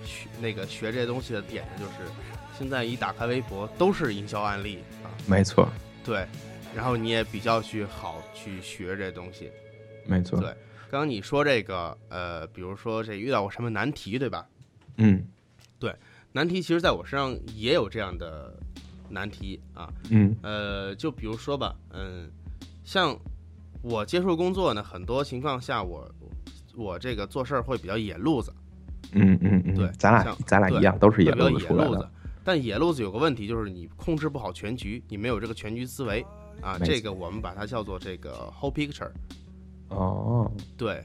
[0.06, 2.12] 学那个学这些东西的点呢，就是
[2.58, 5.68] 现在一打开微博都是营销案例啊，没错。
[6.04, 6.26] 对，
[6.76, 9.52] 然后你也比较去好去学这东西。
[10.06, 10.50] 没错，对。
[10.90, 14.48] 刚刚你说这个呃，比如说这遇到过什么难题，对吧？
[14.98, 15.26] 嗯。
[15.80, 15.96] 对
[16.34, 18.54] 难题其实在我身上也有这样的
[19.12, 22.30] 难题啊，嗯呃，就比如说吧，嗯，
[22.84, 23.18] 像
[23.82, 26.10] 我接触工作呢，很多情况下我
[26.76, 28.54] 我这个做事儿会比较野路子，
[29.14, 32.10] 嗯嗯嗯，对咱俩像咱俩一样，都是野会比较路子出来的野路子，。
[32.44, 36.26] 但野路子有个问题，就是你控制不好全局，你没有这个全局思维
[36.62, 39.12] 啊，这个我们把它叫做这个 whole picture。
[39.90, 41.04] 哦，对，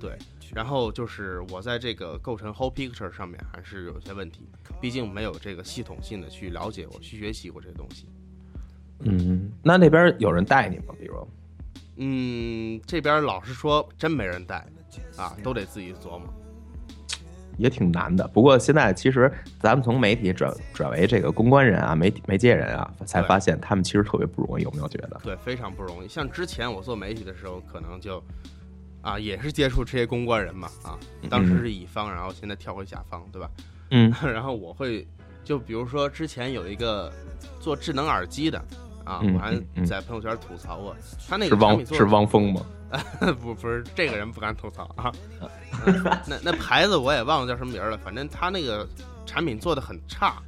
[0.00, 0.18] 对，
[0.54, 4.48] 然后就是我在这个构成 whole picture 上面还是有些问题，
[4.80, 8.06] 毕竟没有这个系统性的去了解我去学习过这些东西。
[9.00, 10.94] 嗯，那那边有人带你吗？
[10.98, 11.28] 比如，
[11.96, 14.66] 嗯，这边老实说真没人带，
[15.16, 16.26] 啊，都得自己琢磨。
[17.56, 18.26] 也挺难的。
[18.28, 25.20] 不过现在其实咱们从媒体转转为这个公关人啊、媒体媒介人啊，才发现他们其实特别不容易，有没有觉得？
[25.22, 26.08] 对，非常不容易。
[26.08, 28.20] 像之前我做媒体的时候，可能就
[29.04, 30.98] 啊也是接触这些公关人嘛，啊，
[31.30, 33.48] 当时是乙方，然后现在跳回甲方，对吧？
[33.90, 35.06] 嗯 然后我会
[35.44, 37.12] 就比如说之前有一个
[37.60, 38.58] 做智能耳机的
[39.04, 40.96] 啊，嗯我还在朋友圈吐槽过，
[41.28, 42.66] 他那个产汪是品做得汪峰吗？
[43.42, 45.12] 不不是这个人不敢吐槽啊。
[45.40, 48.88] 嗯 那那牌子我也忘了叫什么名了，反正他那个
[49.26, 50.40] 产品做的很差，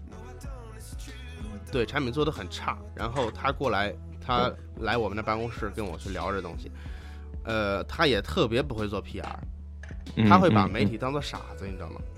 [1.71, 2.79] 对，产品做的很差。
[2.95, 3.93] 然后他过来，
[4.25, 6.71] 他来我们的办公室跟我去聊这东西，
[7.47, 9.25] 呃，他也特别不会做 PR，
[10.29, 11.97] 他会把媒体当做傻子，你知道吗？
[12.01, 12.13] 嗯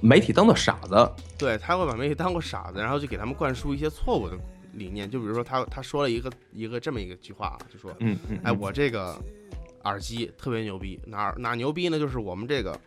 [0.00, 1.08] 媒体当做傻子。
[1.38, 4.36] 对，他会把媒体当做傻子，然后就给他们灌输一些错误的
[4.72, 5.08] 理念。
[5.08, 9.16] 就比如说他他说了一个一个这么一个句话啊，就说嗯嗯，哎，嗯我这个
[9.84, 11.98] 耳机特别牛逼，哪儿哪牛逼呢？
[11.98, 12.80] 就是我们这个，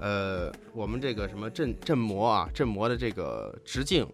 [0.00, 4.06] 呃，我们这个什么振振膜啊，振膜的这个直径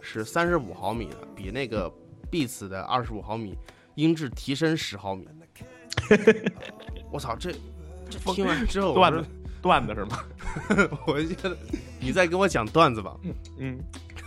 [0.00, 1.90] 是三十五毫米的，比那个
[2.30, 3.56] Beats 的二十五毫米
[3.94, 5.26] 音质提升十毫米。
[7.10, 7.52] 我操，这
[8.08, 9.24] 这听完 之后，段子
[9.60, 10.18] 段子是吗？
[11.06, 11.56] 我觉得
[12.00, 13.14] 你在跟我讲段子吧。
[13.58, 13.78] 嗯，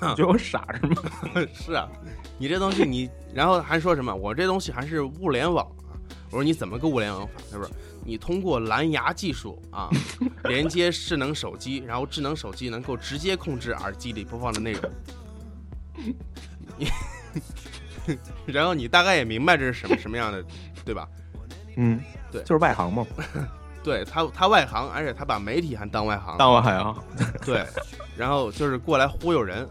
[0.02, 0.96] 你觉得我傻是吗？
[1.54, 1.88] 是啊，
[2.38, 4.14] 你这东西你，然后还说什么？
[4.14, 5.96] 我这东西还是物联网啊！
[6.32, 7.34] 我说你怎么个物联网法？
[7.52, 7.70] 他说
[8.04, 9.90] 你通过蓝牙技术啊，
[10.46, 14.92] 连接智能手机，然后智能手机能够直接控制耳机里播放的内容。
[16.78, 16.88] 你
[18.48, 20.44] 然后你大概也明白这是什么什么样的，
[20.84, 21.08] 对吧？
[21.84, 22.00] 嗯，
[22.32, 23.04] 对就是外行嘛，
[23.84, 26.96] 对他，他外行，而且他把媒体还当外行，当外行。
[27.44, 27.66] 对，
[28.16, 29.68] 然后就是过来忽悠人，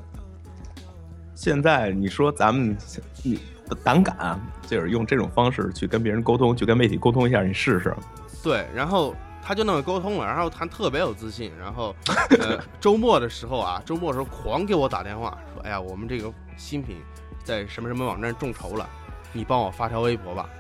[1.37, 2.77] 现在你说咱们
[3.23, 3.38] 你
[3.85, 7.94] 胆敢啊就是用这种方式去跟别人沟通，去跟媒体沟通一下，你试试。
[8.42, 11.94] 对，然后他就那么沟通了，然后他特别有自信，然后
[12.40, 16.96] 呃 周末的时候啊，周末的时候狂给我打电话说，哎呀，我们这个新品
[17.44, 18.88] 在什么什么网站众筹了，
[19.33, 20.51] 你帮我发条微博吧。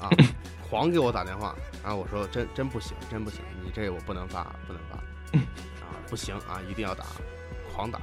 [0.00, 0.10] 啊，
[0.68, 4.96] 狂给我打电话，然后我说真真不行，真不行，你这我不能发，不能发，
[5.86, 7.04] 啊，不行啊，一定要打，
[7.72, 8.00] 狂打，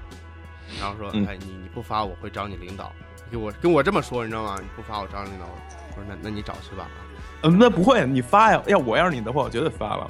[0.80, 2.92] 然后说，嗯哎，你你不发我会找你领导，
[3.30, 4.58] 给我跟我这么说，你知道吗？
[4.62, 8.62] 你不发我找你领导，我说那那你找去吧，啊嗯，那不会，你发呀？
[8.68, 10.10] 要我要是你的话，我绝对发了。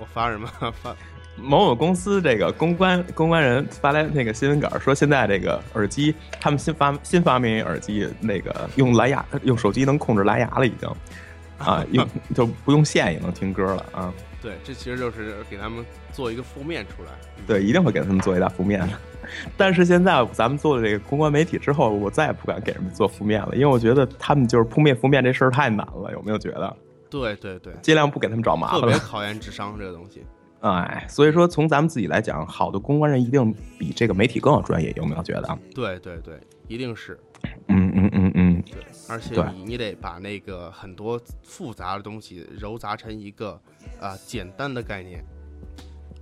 [0.00, 0.48] 我发什么
[0.82, 0.94] 发？
[1.40, 10.88] 某某公司这个公关公关人发来那个新闻稿，说现在这个耳机，他们新发新发明一耳机，那个用蓝牙用手机能控制蓝牙了，已经
[11.58, 14.12] 啊， 用就不用线也能听歌了啊。
[14.40, 17.10] 对，这其实就是给他们做一个负面出来。
[17.46, 18.90] 对，一定会给他们做一大负面的。
[19.56, 26.76] 但是现在咱们做了这个公关媒体之后，我再也不敢给人们做负面了，因为我觉得他们就是扑灭负面这事儿太难了，有没有觉得？
[27.10, 28.96] 对对对，尽量不给他们找麻烦特别。
[28.98, 30.24] 考验智商这个东西。
[30.60, 35.58] 哎，所以说从咱们自己来讲，好的公关人一定比这个媒体更有专业，有没有觉得？
[35.74, 37.18] 对对对，一定是
[37.68, 43.60] 嗯嗯嗯嗯，对，而且你你得把那个很多复杂的东西揉杂成一个
[44.00, 45.24] 啊、简单的概念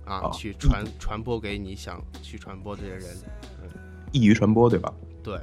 [0.05, 3.05] 啊，哦去传传播给你想去传播这些人。
[4.11, 4.93] 易于传播，对吧？
[5.23, 5.39] 对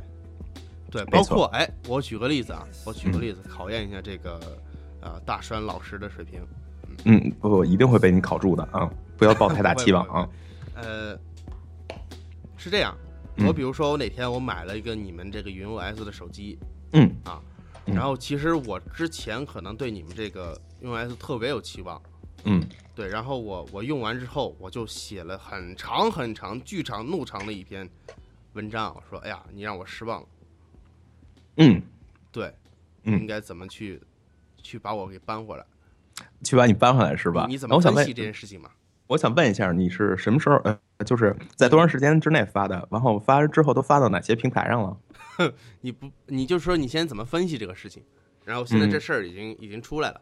[0.91, 4.41] 对，包括哎，我举个例子啊，我举个嗯例子，考验一下这个
[5.03, 6.41] 呃大栓老师的水平。
[7.05, 8.91] 嗯，不不，一定会被你考住的啊！
[9.17, 10.29] 不要抱太大期望啊。
[10.75, 11.19] 呃，
[12.57, 12.97] 是这样，
[13.37, 16.59] 嗯我比如说我哪天我买了一个你们这个云 OS 的手机
[16.93, 17.11] 嗯。
[17.25, 17.41] 啊，
[17.87, 17.95] 嗯。
[17.95, 22.01] 然后其实我之前可能对你们这个云 OS 特别有期望，
[22.45, 22.65] 嗯。
[22.95, 27.89] 对，然后我我用完之后，我就写了很长很长、巨长怒长的一篇
[28.53, 30.29] 文章，我说哎呀，你让我失望了，
[31.57, 31.83] 嗯，
[32.31, 32.53] 对，
[33.03, 33.19] 嗯。
[33.19, 34.01] 应该怎么去
[34.63, 35.65] 去把我给搬回来？
[36.43, 37.45] 去把你搬回来是吧？
[37.47, 38.71] 你你怎么分析这件事情嘛？
[39.07, 42.89] 我想问一下，你是什么时候呃，就是在多长时间之内发的？
[42.91, 44.97] 然后发之后都发到哪些平台上了？
[45.83, 48.03] 你不，你就说你先怎么分析这个事情，
[48.45, 50.21] 然后现在嗯这事儿已经、已经出来了，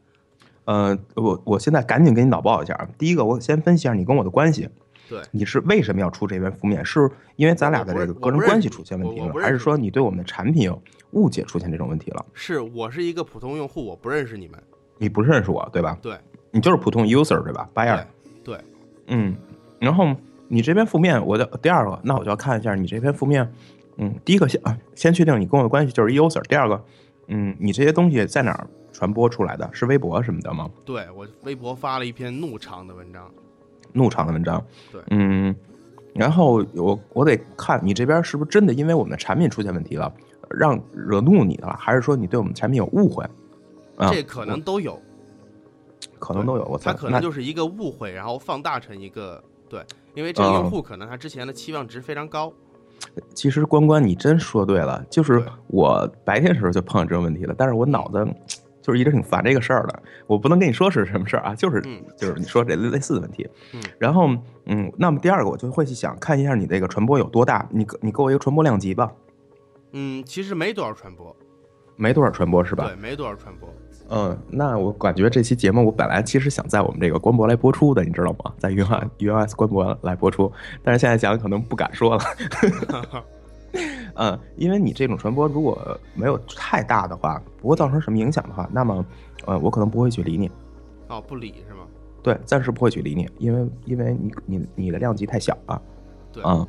[0.64, 2.88] 呃，我我现在赶紧给你脑报一下啊。
[2.98, 4.68] 第一个，我先分析一下你跟我的关系。
[5.08, 6.82] 对你是为什么要出这篇负面？
[6.84, 12.24] 是因为咱俩的这个个人关系出现问题了，还是说你对我们的产品有误解出现这种问题了？
[12.32, 14.62] 是我是一个普通用户，我不认识你们，
[15.02, 15.98] 你不认识我对吧？
[16.00, 16.16] 对
[16.52, 18.04] 你就是普通 user 对吧？buyer
[18.44, 18.54] 对。
[18.54, 18.64] 对，
[19.08, 19.34] 嗯，
[19.80, 20.14] 然后
[20.46, 23.52] 你这边负面，我的第二个，那我就要看一下你这篇负面。
[23.96, 26.40] 嗯，第一个先啊，先确定你跟我的关系就是 user。
[26.42, 26.80] 第二个，
[27.26, 29.68] 嗯，你这些东西在哪儿传播出来的？
[29.72, 30.70] 是微博什么的吗？
[30.84, 33.28] 对我微博发了一篇怒长的文章，
[33.92, 34.64] 怒长的文章。
[34.92, 35.54] 对嗯，
[36.14, 40.12] 然后我我得看你这边是不是真的因为我们的产品出现问题了，
[40.48, 43.24] 让惹怒你了，还是说你对我们产品有误会？
[44.02, 45.00] 啊，这可能都有，
[46.18, 46.64] 可能都有。
[46.64, 49.84] 我操，它可能就是一个误会，然后放大成一个对，
[50.14, 52.52] 因为这个嗯用户可能他之前的期望值非常高，
[53.34, 58.26] 其实关关你真说对了，就是我白天时候就碰到这种问题了，但是我脑子
[58.80, 60.02] 就是一直挺烦这个事儿的。
[60.26, 63.48] 我不能跟你说是什么事儿啊，就是嗯就是你说这类类似的问题。
[63.72, 64.28] 嗯然后
[64.66, 69.12] 嗯，那么第二个我就会去想看一下你这个传播有多大，你给你给我一个传播量级吧，
[69.92, 71.34] 嗯，其实没多少传播，
[71.96, 72.86] 没多少传播是吧？
[72.86, 73.68] 对，没多少传播，
[74.08, 78.52] 嗯，那我感觉这期节目我本来其实想在我们这个官博来播出的，你知道吗？
[78.58, 82.22] 在云 o 云 OS 官博来播出，但是现在想可能不敢说了。
[84.16, 89.02] 嗯，因为你这种传播如果没有太大的话，不会造成什么影响的话，那么
[89.46, 90.50] 呃，我可能不会去理你。
[91.08, 91.86] 哦，不理是吗？
[92.22, 95.80] 对，暂时不会去理你，因为因为你你你的量级太小了。
[96.30, 96.66] 对，嗯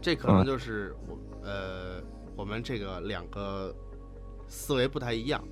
[0.00, 2.00] 这可能就是我呃
[2.34, 3.74] 我们这个两个
[4.46, 5.42] 思维不太一样，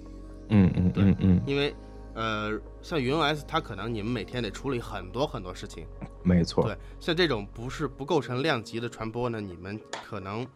[0.51, 1.75] 嗯嗯嗯嗯，因为
[2.15, 5.87] 呃像云 OS 它可能你们每天得处理很多很多事情，
[6.23, 9.79] 没错，对，像这种不是不构成量级的传播呢，你们
[10.09, 10.47] 可能、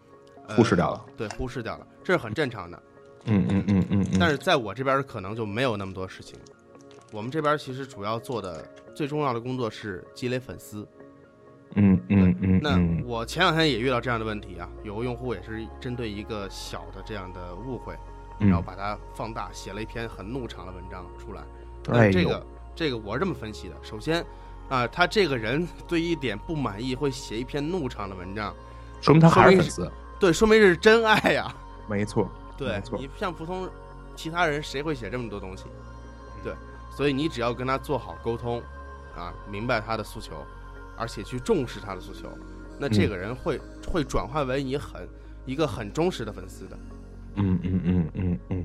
[0.46, 2.83] 呃忽视掉了，对，忽视掉了，这是很正常的。
[3.26, 6.38] 嗯嗯嗯嗯嗯，但是在我这边可能就没有那么多事情。
[7.12, 10.87] 我们这边其实主要做的最重要的工作是积累粉丝。
[11.74, 17.94] 嗯嗯嗯那嗯我前两天也遇到这样的问题啊，有个用户也是针对一个小的这样的误会，
[18.40, 21.42] 然后嗯，把它放大，写了一篇很怒长的文章出来。
[21.87, 24.24] 那这个这个我是这么分析的，首先
[24.68, 28.55] 啊、他这个人 对一点不满意，会写一篇怒长的文章，
[29.00, 31.53] 说明他还是粉丝，对，说明是真爱呀、
[31.88, 33.68] 没错，对没错你像普通
[34.14, 35.64] 其他人，谁会写这么多东西？
[36.44, 36.55] 对，
[36.90, 38.62] 所以你只要跟他做好沟通，
[39.16, 40.37] 啊，明白他的诉求，
[40.96, 42.29] 而且去重视他的诉求，
[42.79, 45.09] 那这个人会、会转化为你很
[45.46, 46.79] 一个很忠实的粉丝的。
[47.36, 48.64] 嗯嗯嗯嗯嗯，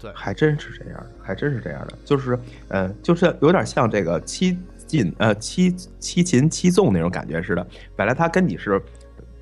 [0.00, 7.66] 对还真是这样的，还真是这样的，就是呃，就是有点像这个七进呃七七擒七纵那种感觉似的。
[7.96, 8.80] 本来他跟你是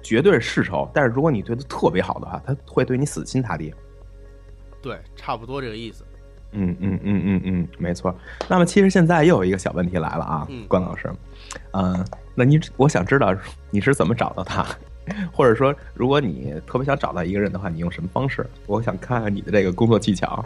[0.02, 3.74] 绝对是世仇，但是如果你对他特别好的话，他会对你死心塌地。
[4.80, 6.04] 对，差不多这个意思。
[6.52, 8.16] 嗯嗯嗯嗯嗯，没错。
[8.48, 11.12] 那么其实现在又有一个小问题来了啊，嗯关老师，
[11.72, 12.02] 嗯、
[12.34, 13.36] 那你我想知道
[13.70, 14.64] 你是怎么找到他，
[15.32, 18.46] 或者说如果你特别想找到一个人的话，你用什么方式？
[18.66, 20.44] 我想看看你的这个工作技巧。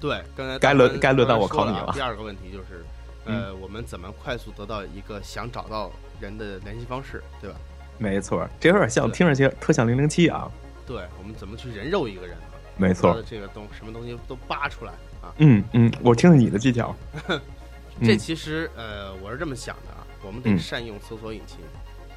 [0.00, 2.84] 对，刚才该轮该轮到我考你了嗯第二个问题就是，
[3.26, 7.56] 呃，我们怎么快速得到一个想找到人的联系方式，对吧？
[7.98, 10.50] 没错，这有点像，听上去特像零零七啊。
[10.86, 12.34] 对，我们怎么去人肉一个人？
[12.78, 15.34] 没错，这个东什么东西都扒出来啊？
[15.36, 16.96] 嗯嗯，我听听你的技巧。
[18.02, 21.58] 这嗯其实呃，我是这么想的啊，我们得嗯善用搜索引擎。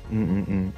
[0.09, 0.71] 嗯嗯嗯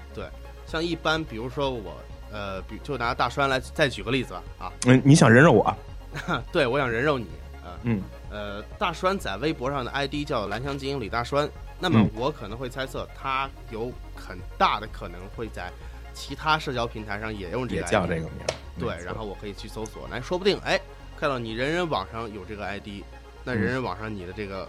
[0.75, 1.95] 像一般，比如说我，
[2.33, 5.73] 呃，比就拿大栓来再举个例子吧，啊，嗯，你想人肉我？
[6.51, 7.27] 对我想人肉你，
[7.63, 11.49] 啊，嗯呃，大栓在微博上的 ID 叫蓝翔精英李大栓，
[11.79, 15.71] 那么嗯我可能会猜测他有很大的可能会在
[16.13, 18.53] 其他社交平台上也用这个叫这个名儿。
[18.77, 20.77] 对然后我可以去搜索，来，说不定哎，
[21.17, 23.01] 看到你人人网上有这个 ID，
[23.45, 24.67] 那嗯人人网上你的这个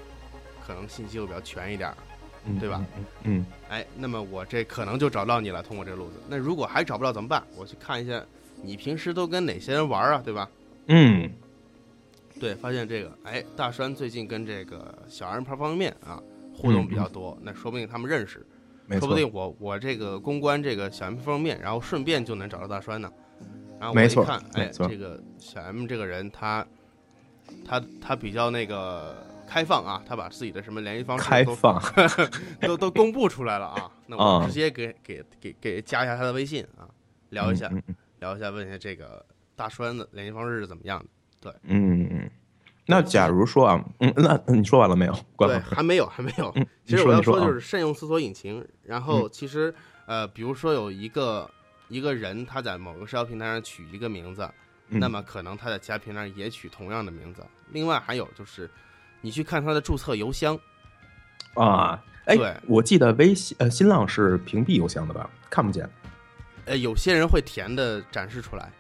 [0.65, 1.93] 可能信息会比较全一点
[2.61, 2.85] 对吧？
[2.97, 6.21] 嗯嗯哎，那么我这可能就找到你了，通过这个路子。
[6.29, 7.43] 那如果还找不到怎么办？
[7.57, 8.25] 我去看一下
[8.63, 10.49] 你平时都跟哪些人玩啊，对吧？
[10.87, 11.31] 嗯，
[12.41, 16.23] 对，发现这个，哎，大栓最近跟这个小 M 泡方便面啊
[16.55, 18.47] 互动比较多，那说不定他们认识，
[18.99, 23.11] 说不，定我我这个公关这个小 M 方便面，然后顺便就能找到大栓呢。
[23.79, 26.67] 然后我一看，哎这个小 M 这个人他
[27.65, 29.17] 他他比较那个
[29.47, 31.83] 开放啊，他把自己的什么联系方式都开放，
[32.61, 36.89] 都 都公布出来了啊， 那我啊直接给给给给加一下他的微信啊，
[37.31, 37.71] 聊一下
[38.21, 39.25] 聊一下，问一下这个
[39.55, 41.05] 大栓的联系方式是怎么样
[41.41, 41.55] 的。
[41.63, 42.31] 嗯嗯嗯。
[42.89, 45.19] 那假如说啊，嗯，那 那你说完了没有？
[45.35, 46.53] 关对，还没有，还没有。
[46.55, 48.65] 嗯，其实我要说就是慎用搜索引擎。
[48.85, 49.75] 然后其实
[50.07, 51.51] 呃，比如说有一个
[51.89, 54.49] 一个人他在某个社交平台上取一个名字，
[54.89, 57.45] 嗯那么可能他在其他平台上也取同样的名字。
[57.73, 58.71] 另外还有就是，
[59.21, 60.59] 你去看他的注册邮箱，
[61.55, 65.29] 啊，哎对，我记得微信呃新浪是屏蔽邮箱的吧？
[65.51, 65.89] 看不见。
[66.67, 68.71] 呃，有些人会填的展示出来。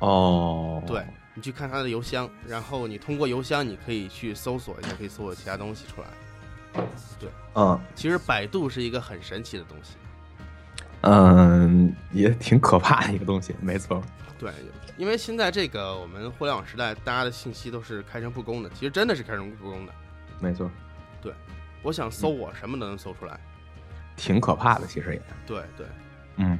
[0.00, 1.04] 哦，对，
[1.34, 6.08] 你去看他的邮箱，然后你通过邮箱你可以去搜索一下，可以搜索其他东西出来。
[7.20, 9.94] 对嗯其实百度是一个很神奇的东西。
[11.06, 14.02] 嗯，也挺可怕的一个东西，没错。
[14.38, 14.50] 对，
[14.96, 19.92] 因为现在这个我们互联网时代，大家的信息都是开诚布公的，其实真的是开诚布公的。
[20.40, 20.70] 没错，
[21.20, 21.32] 对
[21.82, 23.38] 我想搜我什么都能搜出来。
[24.16, 25.22] 挺可怕的，其实也。
[25.46, 25.86] 对对，
[26.36, 26.58] 嗯，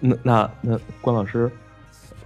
[0.00, 1.50] 那那那关老师，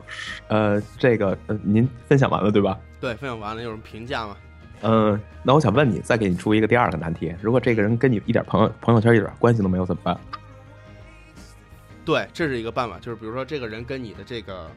[0.06, 2.78] 是呃，这个呃，您分享完了对吧？
[3.00, 4.36] 对，分享完了有什么评价吗？
[4.82, 10.18] 嗯、那我想问你，再给你出一个第二个难题：如果这个人跟你一点朋友朋友圈一点关系都没有，怎么办？
[12.10, 14.68] 对，这是一个办法，就是比如说这个人跟你的这个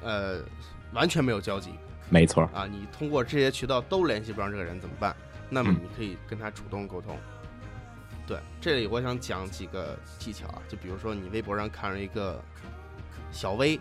[0.00, 0.40] 呃
[0.94, 1.74] 完全没有交集
[2.08, 5.14] 没错，啊，你通过这些渠道都联系不上这个人怎么办？
[5.50, 7.18] 那么嗯你可以跟他主动沟通。
[8.26, 12.42] 对，这里我想讲几个技巧啊，就比如说你微博上看了一个
[13.30, 13.78] 小 V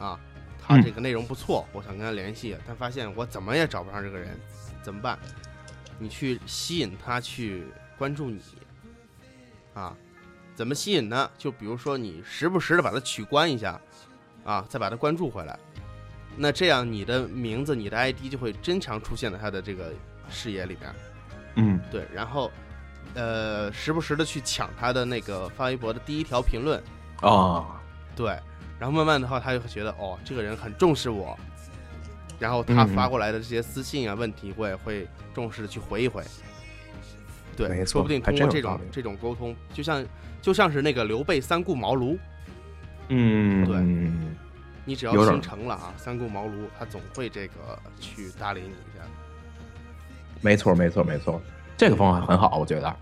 [0.00, 0.18] 啊，
[0.60, 4.36] 他嗯这个内容不错，我想跟他联系，但发现我怎么也找不上这个人，
[4.82, 5.16] 怎么办？
[6.00, 8.40] 你去吸引他去关注你
[9.74, 9.96] 啊？
[10.58, 11.30] 怎么吸引呢？
[11.38, 13.80] 就比如说你时不时的把它取关一下
[14.42, 15.56] 啊，再把它关注回来，
[16.36, 19.92] 那这样你的名字、你的 ID 就会经常出现在他的这个
[20.28, 20.92] 视野里边。
[21.54, 22.50] 嗯对，然后
[23.14, 26.82] 呃，时不时的去抢他的那个发微博的第一条评论，
[27.22, 27.64] 哦，
[28.16, 28.36] 对，
[28.80, 31.38] 然后慢慢的话，他就会觉得哦，这个人很重视我，
[32.40, 36.24] 然后他发过来的这些私信啊、问题，我也会重视的去回一回。
[37.58, 40.04] 对，没错说不定通过这种这种沟通，就像
[40.40, 42.16] 就像是那个刘备三顾茅庐，
[43.08, 44.36] 嗯，对嗯
[44.84, 49.04] 你只要有点形成了啊，三顾茅庐，他总会这个去搭理你一下，
[50.40, 51.40] 没错，没错，没错，
[51.76, 52.96] 这个方法很好，我觉得。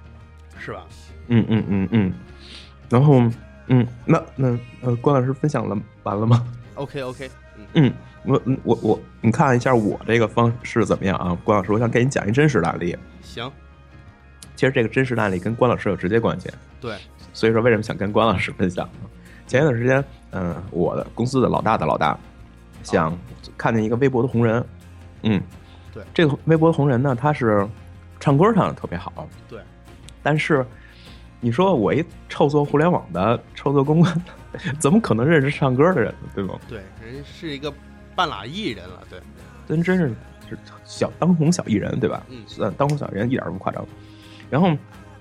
[0.59, 0.85] 是吧？
[1.29, 2.13] 嗯嗯嗯嗯，
[2.89, 3.23] 然后
[3.69, 6.45] 嗯，那那呃，关老师分享了完了吗
[6.77, 7.93] ？OK OK，嗯，嗯，
[8.25, 11.37] 我嗯我我你看一下我这个方式怎么样啊？
[11.45, 12.97] 关老师，我想给你讲一真实的案例。
[13.23, 13.53] 行，
[14.57, 16.51] 其实这个真实的案例跟关老师有直接关系，
[16.81, 16.97] 对，
[17.33, 19.09] 所以说为什么想跟关老师分享呢？
[19.47, 20.03] 前一段时间，
[20.33, 22.19] 嗯、我的公司的老大的老大
[22.83, 23.17] 想
[23.57, 24.65] 看见一个微博的红人，
[25.23, 25.41] 嗯，
[25.95, 27.69] 对这个微博的红人呢，他是
[28.19, 29.61] 唱歌唱的特别好，对，
[30.23, 30.67] 但是
[31.39, 36.29] 你说我一臭做互联网的，臭做公关的， 怎么可能认识唱歌的人呢？
[36.35, 36.59] 对吗？
[36.69, 37.73] 对，人是一个
[38.15, 39.21] 半拉艺人了，对，
[39.69, 40.09] 真真是
[40.49, 42.23] 是小当红小艺人，对吧？
[42.31, 43.87] 嗯算，当红小艺人一点都不夸张。
[44.51, 44.71] 然后，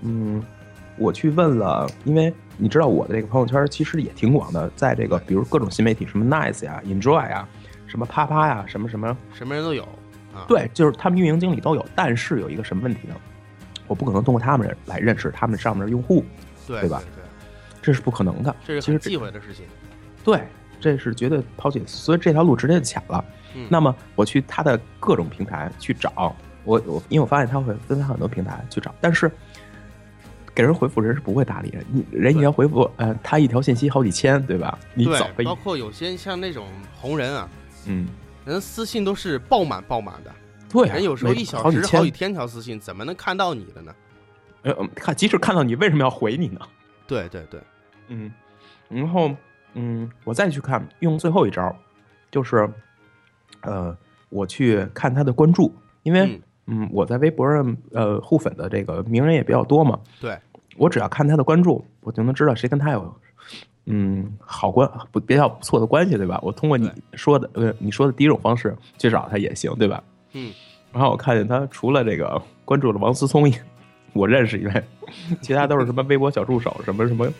[0.01, 0.43] 嗯，
[0.97, 7.47] 我去问了，因为你知道我的这个朋友圈其实也挺广的，在这个比如各种新媒体，什么 Nice 呀、Enjoy 呀、
[7.87, 9.83] 什么啪啪呀、什么什么，什么人都有
[10.33, 11.85] 啊，对，就是他们运营经理都有。
[11.95, 13.15] 但是有一个什么问题呢？
[13.87, 16.25] 我不可能通过他们来认识他们上面的用户，
[16.65, 17.23] 对对吧对，
[17.81, 18.55] 这是不可能的。
[18.65, 19.65] 这是忌讳的事情。
[20.23, 20.41] 对，
[20.79, 23.23] 这是绝对抛弃，所以这条路直接就卡了。
[23.55, 26.35] 嗯，那么我去他的各种平台去找，
[26.65, 29.31] 我我因为我发现他会分散很多平台去找，但是
[30.53, 34.77] 给人回复人是不会搭理人，你人一条回复，呃，他一条信息好几千，对吧？
[34.93, 37.49] 你对早，被包括有些像那种红人啊，
[37.87, 38.07] 嗯，
[38.45, 40.31] 人私信都是爆满爆满的，
[40.69, 43.95] 对、啊，人有时候一小时好几，天条私信，怎么能看到你的呢？
[44.63, 46.59] 呃，嗯看即使看到你，为什么要回你呢？
[47.05, 47.61] 对对对，
[48.07, 48.31] 嗯，
[48.89, 49.29] 然后
[49.73, 51.75] 嗯，我再去看用最后一招，
[52.31, 52.67] 就是
[53.61, 53.95] 呃，
[54.29, 60.37] 我去看他的关注，因为嗯嗯我在微博上呃互粉的这个名人也比较多嘛，对，
[60.77, 63.15] 我只要看他的关注，我就能知道谁跟他有
[63.85, 66.39] 嗯好关不比较不错的关系，对吧？
[66.41, 70.03] 我通过你说的呃你说的第一种方式去找他也行，对吧？
[70.33, 70.51] 嗯，
[70.91, 73.51] 然后我看见他除了这个关注了王思聪，
[74.13, 74.83] 我认识一位，
[75.41, 77.31] 其他都是什么微博小助手，什么什么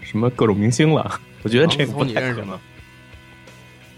[0.00, 1.08] 什么各种明星了。
[1.42, 2.73] 我觉得这个不聪你认识吗太可能。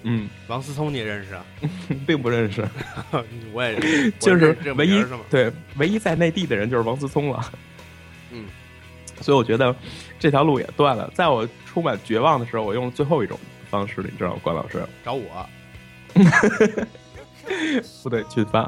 [0.08, 1.44] 嗯， 王思聪你也认识啊？
[2.06, 2.66] 并不认识，
[3.52, 5.08] 我也认识，就是唯一是？
[5.28, 7.52] 对唯一在内地的人就是王思聪了。
[8.30, 8.46] 嗯，
[9.20, 9.74] 所以我觉得
[10.18, 11.10] 这条路也断了。
[11.12, 13.38] 在我充满绝望的时候，我用了最后一种
[13.68, 14.80] 方式，你知道吗，关老师？
[15.04, 15.48] 找我，
[18.02, 18.60] 不对，群发，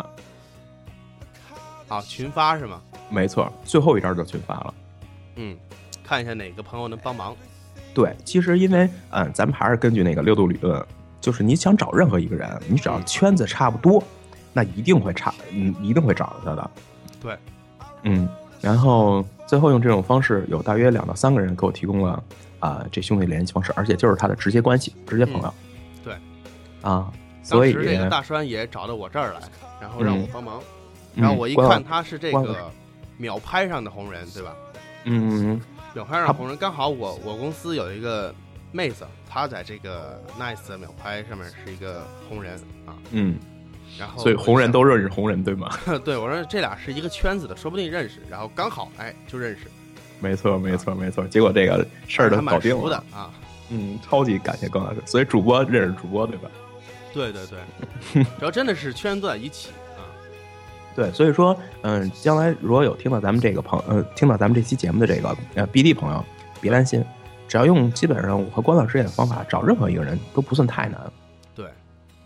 [1.86, 2.82] 啊，群发是吗？
[3.10, 4.74] 没错，最后一招就群发了。
[5.36, 5.56] 嗯，
[6.02, 7.36] 看一下哪个朋友能帮忙。
[7.94, 10.84] 对，其实因为嗯，咱们还是根据那个六度理论，
[11.20, 14.02] 就是你想找任何一个人，你只要圈子差不多，
[14.52, 16.70] 那一定会差，嗯，一定会找到他的。
[17.20, 17.36] 对，
[18.02, 18.28] 嗯，
[18.60, 22.22] 然后最后用这种方式，有大约两到三个人给我提供了
[22.60, 25.54] 啊、这兄弟联系方式，而且就是他的直接关系、直接朋友。
[26.02, 26.14] 对，
[26.82, 27.12] 啊，当
[27.42, 29.40] 所以时这个大栓也找到我这儿来，
[29.80, 30.60] 然后让我嗯帮忙。
[31.14, 32.70] 嗯然后我一看他是这个
[33.16, 34.54] 秒拍上的红人，对吧？
[35.04, 35.60] 嗯
[35.94, 38.32] 秒拍上的红人，刚好我我公司有一个
[38.72, 42.54] 妹子，她在这个 Nice 的秒拍上面是一个红人
[42.86, 42.94] 啊。
[43.10, 43.38] 嗯，
[43.98, 45.70] 然后所以红人都认识红人，对吗？
[46.04, 48.20] 对我说这俩是一个圈子的，说不定认识。
[48.30, 49.62] 然后刚好哎就认识，
[50.20, 51.26] 没错，没错，没错。
[51.26, 52.96] 结果这个事儿都搞定了的。
[53.16, 53.30] 啊。
[53.70, 55.02] 嗯，超级感谢高老师。
[55.04, 56.50] 所以主播认识主播，对吧？
[57.12, 60.00] 对对对， 主要真的是圈子在一起啊。
[60.94, 66.24] 对，所以说，嗯，将来如果有听到咱们这个朋，呃，听到咱们这期节目的这个呃 BD 朋友，
[66.60, 67.04] 别担心，
[67.48, 71.00] 只要用基本上我和关老师演的方法，找任何一个人都不算太难。
[71.54, 71.66] 对，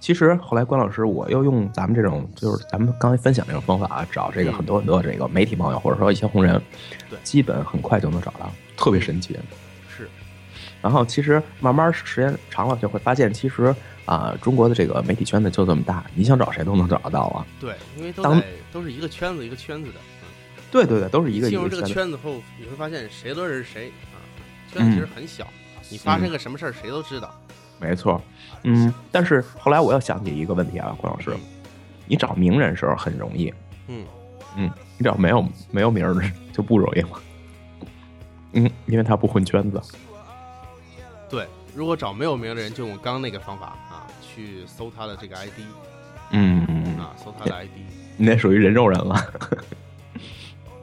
[0.00, 6.60] 其实后来关老师我又用咱们这种，就是咱们刚才分享这种方法啊，找这个嗯很多很多这个媒体朋友，或者说一些红人，
[7.08, 9.38] 对基本很快就能找到，特别神奇。
[9.88, 10.08] 是，
[10.82, 17.46] 然后其实慢慢时间长了，就会发现，其实啊、中国的这个媒体圈子就这么大，你想找谁都能找得到啊。
[17.60, 19.94] 对，因为都当在都是一个圈子一个圈子的。
[19.98, 20.08] 嗯
[20.72, 21.92] 对对对，都是一个一进入这个个圈子。
[21.94, 23.92] 圈子后，你会发现谁都认识谁
[24.80, 24.84] 啊。
[24.84, 25.46] 圈子其实很小，
[25.88, 27.34] 你发生个什么事儿，谁都知道。
[27.80, 28.20] 没错，
[28.62, 31.36] 嗯，但是后来我又想起一个问题啊，郭老师，
[32.06, 33.52] 你找名人时候很容易，
[33.88, 34.04] 嗯，
[34.56, 37.10] 嗯，你找没有没有名儿的就不容易了，
[38.52, 39.80] 嗯，因为他不混圈子，
[41.28, 41.46] 对。
[41.74, 45.60] 如果找没有名的人，就用刚刚那个方法啊，去搜他的这个 ID
[46.32, 47.70] 嗯啊，搜他的 ID。
[48.18, 49.16] 你那属于人肉人了。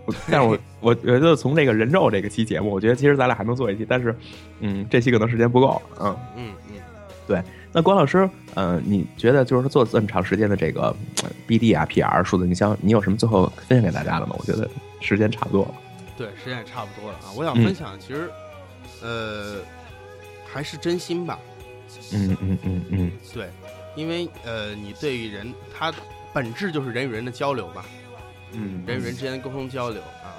[0.09, 4.15] 我但是我 我觉得从这个人肉这个期节目，我觉得其实咱俩还能做一期，但是，
[4.59, 6.15] 嗯，这期可能时间不够，嗯。
[6.35, 6.79] 嗯嗯，
[7.27, 7.41] 对
[7.71, 14.35] 那关老师，呃，你觉得就是做这么长时间的这个呃 BD 啊、PR、数字营销，你有什么最后分享给大家的吗？
[14.39, 14.67] 我觉得
[15.01, 15.73] 时间差不多了。
[16.17, 17.29] 对，时间也差不多了啊。
[17.35, 18.29] 我想嗯分享，其实，
[19.03, 19.57] 呃，
[20.51, 21.37] 还是真心吧。
[22.13, 23.47] 嗯嗯嗯嗯，对，
[23.95, 25.93] 因为呃，你对于人，他
[26.33, 27.83] 本质就是人与人的交流嘛，
[28.53, 30.35] 嗯，人与人之间的沟通交流啊。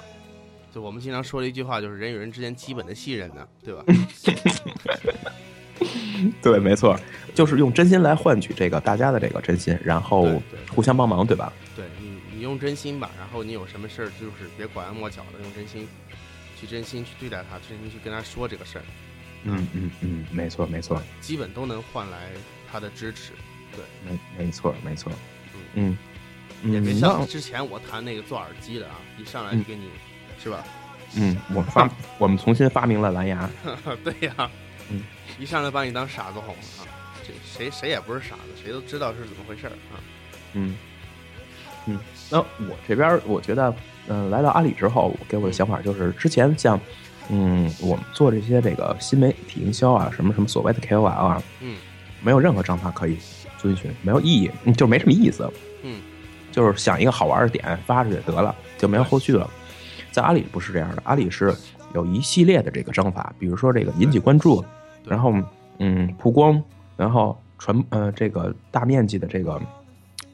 [0.73, 3.83] 就我们经常说的一句话，就是人与人之间基本的信任呢，对吧？
[6.41, 6.97] 对，没错，
[7.33, 11.51] 就是用真心来换取这个大家的这个真心，然后互相帮忙，对吧？
[11.75, 15.87] 对你，你用真心吧，然后你有什么事儿，就是别拐弯抹角的，用真心
[16.59, 18.83] 去真心去对待他，真心去跟他说这个事儿，
[19.43, 22.29] 嗯嗯嗯，没错没错，基本都能换来
[22.71, 23.33] 他的支持。
[23.75, 25.11] 对没没错没错，
[25.73, 25.97] 嗯嗯
[26.63, 29.89] 也别嗯，那像之前我谈那个做耳机的啊，一上来就给你，
[30.41, 30.63] 是吧？
[31.15, 33.49] 嗯，我发我们重新发明了蓝牙，
[34.03, 34.49] 对呀、
[34.89, 35.03] 嗯。
[35.39, 36.85] 一上来把你当傻子哄啊，
[37.25, 39.97] 这谁谁也不是傻子，谁都知道是怎么回事儿啊。
[40.53, 40.75] 嗯，
[41.87, 41.97] 嗯，
[42.29, 43.73] 那我这边我觉得，
[44.07, 46.79] 嗯、来到阿里之后，我给我的想法就是，之前像，
[47.29, 51.77] 嗯，我们做这些这个新媒体营销啊，什么什么所谓的 KOL 啊，嗯，
[52.21, 53.17] 没有任何章法可以
[53.57, 55.49] 遵循，没有意义，嗯就没什么意思，
[55.83, 55.99] 嗯，
[56.51, 59.49] 就是想一个好玩的点发出去得了，就没有后续了。
[60.11, 61.55] 在阿里不是这样的，阿里是
[61.93, 64.63] 有一系列的这个章法，比如说这个引起关注，
[65.05, 65.33] 然后
[65.79, 66.61] 嗯曝光，
[66.97, 69.59] 然后传呃这个大面积的这个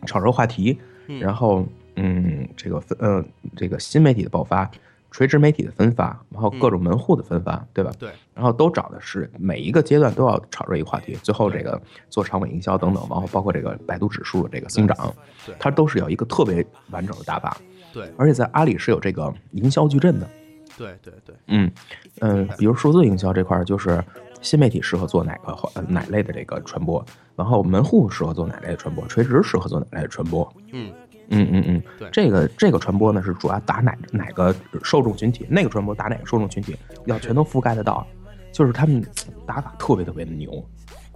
[0.06, 1.66] 炒热话题，嗯然后
[1.96, 3.24] 嗯这个分呃
[3.56, 4.70] 这个新媒体的爆发，
[5.18, 7.92] 垂直媒体的分发，然后各种门户的分发，对吧？
[7.98, 15.12] 对，然后都找的是每一个阶段都要炒热一个话题，最后这个做长尾营销等等，然后包括这个百度指数的这个增长
[15.44, 17.58] 对，它都是有一个特别完整的打法，
[17.92, 20.30] 对而且在阿里是有这个营销矩阵的，
[20.78, 21.72] 对对对，嗯
[22.20, 24.00] 嗯，比如数字营销这块儿就是
[24.44, 27.04] 新媒体适合做哪个呃哪类的这个传播，
[27.36, 30.94] 然后门户适合做哪类的传播，垂直适合做哪类的传播，嗯
[31.30, 32.10] 嗯嗯嗯，对。
[32.12, 36.76] 这个这个传播呢是主要打哪哪个受众群体，那个传播打哪个受众群体，
[37.06, 38.06] 要全都覆盖得到，
[38.52, 39.06] 就是他们
[39.46, 40.64] 打法特别特别的牛，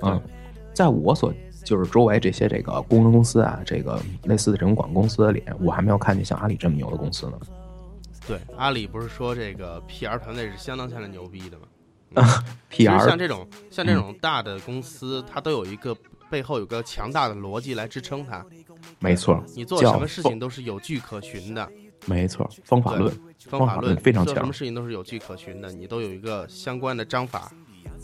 [0.04, 0.22] 嗯，
[0.74, 1.34] 在我所
[1.64, 7.40] 就是周围这些这个工程公司啊，这个类似的这种广告公司里，我还没有看见像阿里这么牛的公司呢。
[8.28, 11.66] 对，阿里不是说这个 PR 团队是相当相当牛逼的吗？
[12.70, 15.96] 其实 PR 像这种像这种大的公司，它都有一个
[16.30, 18.46] 背后有个强大的逻辑来支撑它。
[19.00, 21.68] 没错，你做什么事情都是有据可循的，
[22.06, 23.14] 没错，方法论，
[23.48, 27.52] 方法论非常强做什么事情都是有据可循的，你都有一个相关的章法。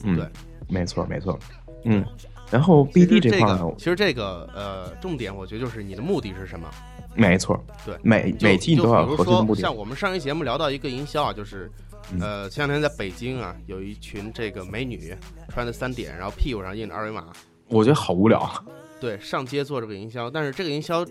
[0.03, 0.29] 嗯，对，
[0.67, 1.37] 没错没错，
[1.85, 2.05] 嗯，
[2.51, 6.69] 然后 BD 这块呢个，，其实这个呃，重点我觉得就是你的目的是什么。
[7.15, 11.71] 没错，对每每期你都要就比如说，有核心的目的像，我们上一节目聊到一个营销啊，就是
[12.11, 15.15] 嗯呃，前两天在北京啊，有一群这个美女
[15.49, 17.25] 穿的三点，然后屁股上印着二维码，
[17.69, 18.63] 我觉得好无聊啊，
[18.99, 21.05] 对，上街做这个营销，但是这个营销，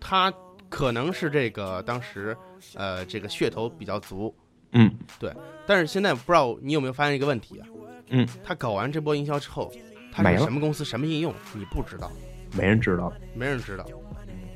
[0.00, 0.32] 它
[0.68, 2.36] 可能是这个当时
[2.74, 4.34] 呃这个噱头比较足，
[4.72, 5.32] 嗯对
[5.66, 7.66] 但是现在不知道你有没有发现一个问题啊？
[8.08, 9.72] 嗯，他搞完这波营销之后，
[10.12, 12.10] 他没了是什么公司什么应用你不知道，
[12.56, 13.86] 没人知道，没人知道，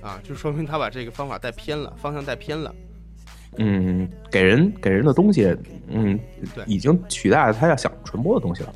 [0.01, 2.75] 啊，就说明他把这个方法带偏了，方向带偏了。
[3.57, 5.45] 嗯，给人给人的东西，
[5.89, 6.19] 嗯
[6.55, 8.73] 对，已经取代了他要想传播的东西了，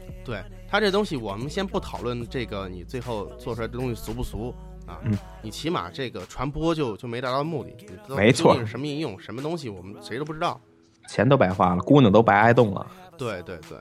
[0.75, 4.53] 对他这东西，我们先不讨论这个你最后做出来的东西俗不俗
[4.87, 7.71] 啊，嗯你起码这个传播就就没达到目的，
[8.17, 10.61] 没错什么应用，什么东西我们谁都不知道。
[11.09, 12.85] 钱都白花了，姑娘都白挨冻了，
[13.17, 13.79] 对对对，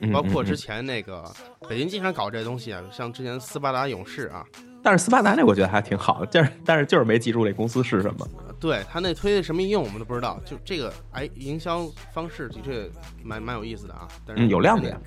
[0.00, 1.22] 嗯包括之前那个
[1.68, 4.44] 北京经常搞这东西啊，像之前斯巴达勇士啊，
[4.82, 8.26] 但是斯巴达那我觉得还挺好的，但是但是就是没记住这公司是什么，
[8.58, 12.90] 对他那推的什么应用我们都不知道，就这个哎营销方式的确
[13.22, 14.98] 蛮蛮有意思的啊，但是嗯，有亮点，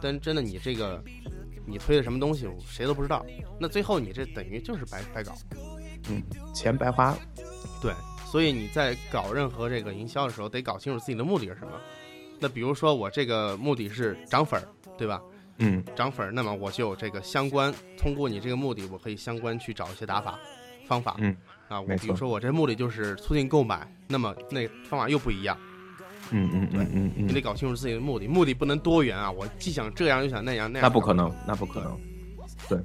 [0.00, 1.02] 但真的你这个
[1.66, 3.24] 你推的什么东西谁都不知道，
[3.58, 5.32] 那最后你这等于就是白白搞。
[6.08, 6.22] 嗯
[6.54, 7.18] 钱白花了，
[7.82, 7.92] 对，
[8.30, 11.72] 所以你在搞任何这个营销的时候，得搞清楚自己的目的是什么。
[12.38, 15.20] 那比如说我这个目的是涨粉儿，对吧？
[15.58, 20.38] 嗯涨粉儿，那么我就有这个相关，通过你这个目的，我可以相关去找一些打法
[20.86, 21.16] 方法。
[21.18, 21.36] 嗯，
[21.66, 25.58] 啊，我比如说我这目的就是促进购买，那么那方法又不一样，
[26.30, 29.30] 嗯嗯嗯嗯嗯你得，搞清楚自己的目的，目的不能多元啊！
[29.30, 31.98] 我既想这样又想那样，那样那不可能，那不可能，
[32.68, 32.78] 对，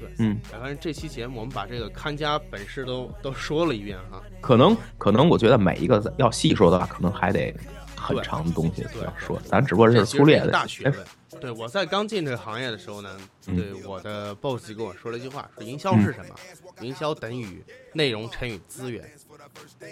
[0.00, 4.22] 对嗯，反正这期节目我们把这个看家本事都 都说了一遍哈。
[4.40, 7.54] 可能可能，我觉得每一个要细说的话，可能还得
[7.96, 10.94] 很长的东西对要说，咱只不过是粗略的，哎大学问。
[11.40, 16.34] 对，我在刚进这个行业的时候呢，嗯对我的 boss 就跟我说了一句话，说营销是什么？
[16.80, 19.04] 营销等于内容乘以资源。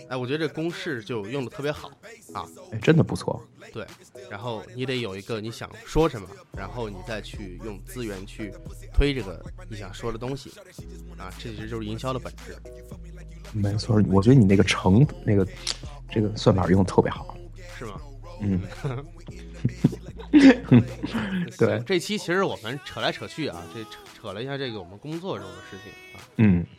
[0.08, 1.88] 哎，我觉得这公式就用的特别好
[2.34, 2.46] 啊。
[2.72, 3.40] 哎真的不错，
[3.72, 3.86] 对，
[4.30, 8.52] 然后你得有一个你想说什么，然后你再去用资源去
[8.92, 10.50] 推这个你想说的东西
[11.18, 12.56] 啊，这其实就是营销的本质，
[13.52, 15.46] 没错，我觉得你那个成那个
[16.10, 17.36] 这个算法用的特别好，
[17.78, 18.00] 是吗？
[18.40, 18.60] 嗯，
[21.56, 26.20] 对这期其实我们扯来扯去啊，这扯扯了一下这个我们工作中的事情啊。
[26.36, 26.75] 嗯对。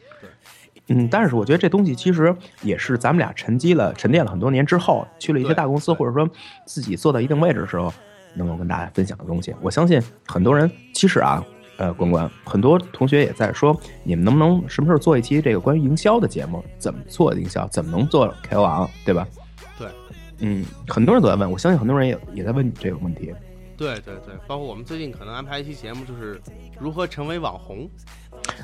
[0.90, 6.30] 嗯，但是我觉得这东西其实也是咱们俩沉积了、沉淀了很多年之后，去了一些大公司，或者说
[6.66, 7.94] 自己做到一定位置的时候，
[8.34, 9.54] 能够跟大家分享的东西。
[9.62, 11.44] 我相信很多人其实啊，
[11.78, 16.64] 呃，关关，很多同学也在说，你们能不能什么时候做一期这个关于营销的节目？
[16.78, 17.68] 怎么做营销？
[17.68, 19.28] 怎么能做 KOL，对吧？
[19.78, 19.88] 对，
[20.40, 23.34] 嗯，很多人都在问，我相信很多人也也在问你这个问题。
[23.76, 26.42] 对对对，包括我们最近可能安排一期节目，就是
[26.80, 27.90] 如何成为网红。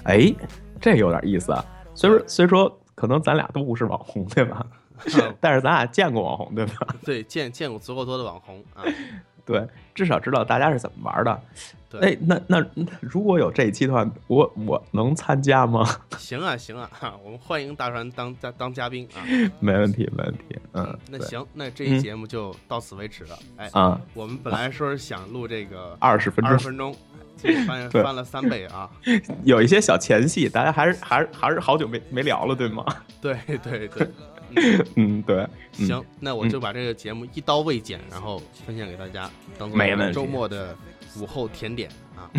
[0.06, 0.34] 哎，
[0.80, 1.64] 这有点意思啊。
[1.96, 4.66] 虽说虽说可能咱俩都不是网红，对吧？
[5.41, 6.88] 但是咱俩见过网红，对吧？
[7.04, 8.84] 对，见见过足够多的网红啊。
[9.46, 11.41] 对，至少知道大家是怎么玩的。
[11.89, 15.86] 对哎，那那那如果有这一期的话，我我能参加吗？
[16.18, 19.20] 行啊行啊，哈，我们欢迎大船当当当嘉宾啊。
[19.60, 20.58] 没问题，没问题。
[20.72, 23.38] 嗯，那行，那这一节目就到此为止了。
[23.58, 26.96] 哎，啊，我们本来说是想录这个二十分钟二十分钟，
[27.38, 28.90] 结果发现对翻了三倍啊。
[29.44, 32.86] 有一些小前戏，大家还是还是还是好久没没聊了，对吗？
[33.22, 34.08] 对对对，
[34.96, 35.48] 嗯，对。
[35.80, 40.76] 嗯行，那我就把这个节目一刀未剪，然后分享给大家，当做周末的
[41.20, 42.30] 午后甜点啊。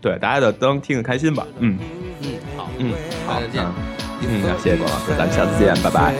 [0.00, 1.44] 对，大家就当听个开心吧。
[1.58, 1.76] 嗯
[2.22, 2.92] 嗯，好，嗯，
[3.26, 3.64] 好，再见。
[4.26, 6.14] 嗯谢谢郭老师，咱们下次见，拜拜。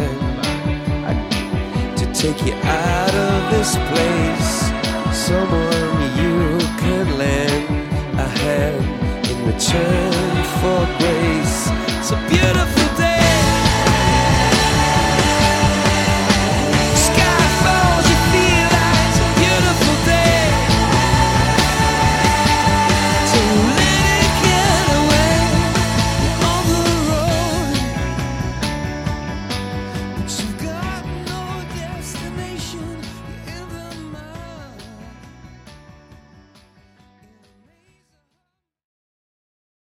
[1.96, 2.34] to take
[8.44, 8.84] hand
[9.30, 10.12] in return
[10.60, 11.70] for grace.
[12.06, 12.83] So beautiful.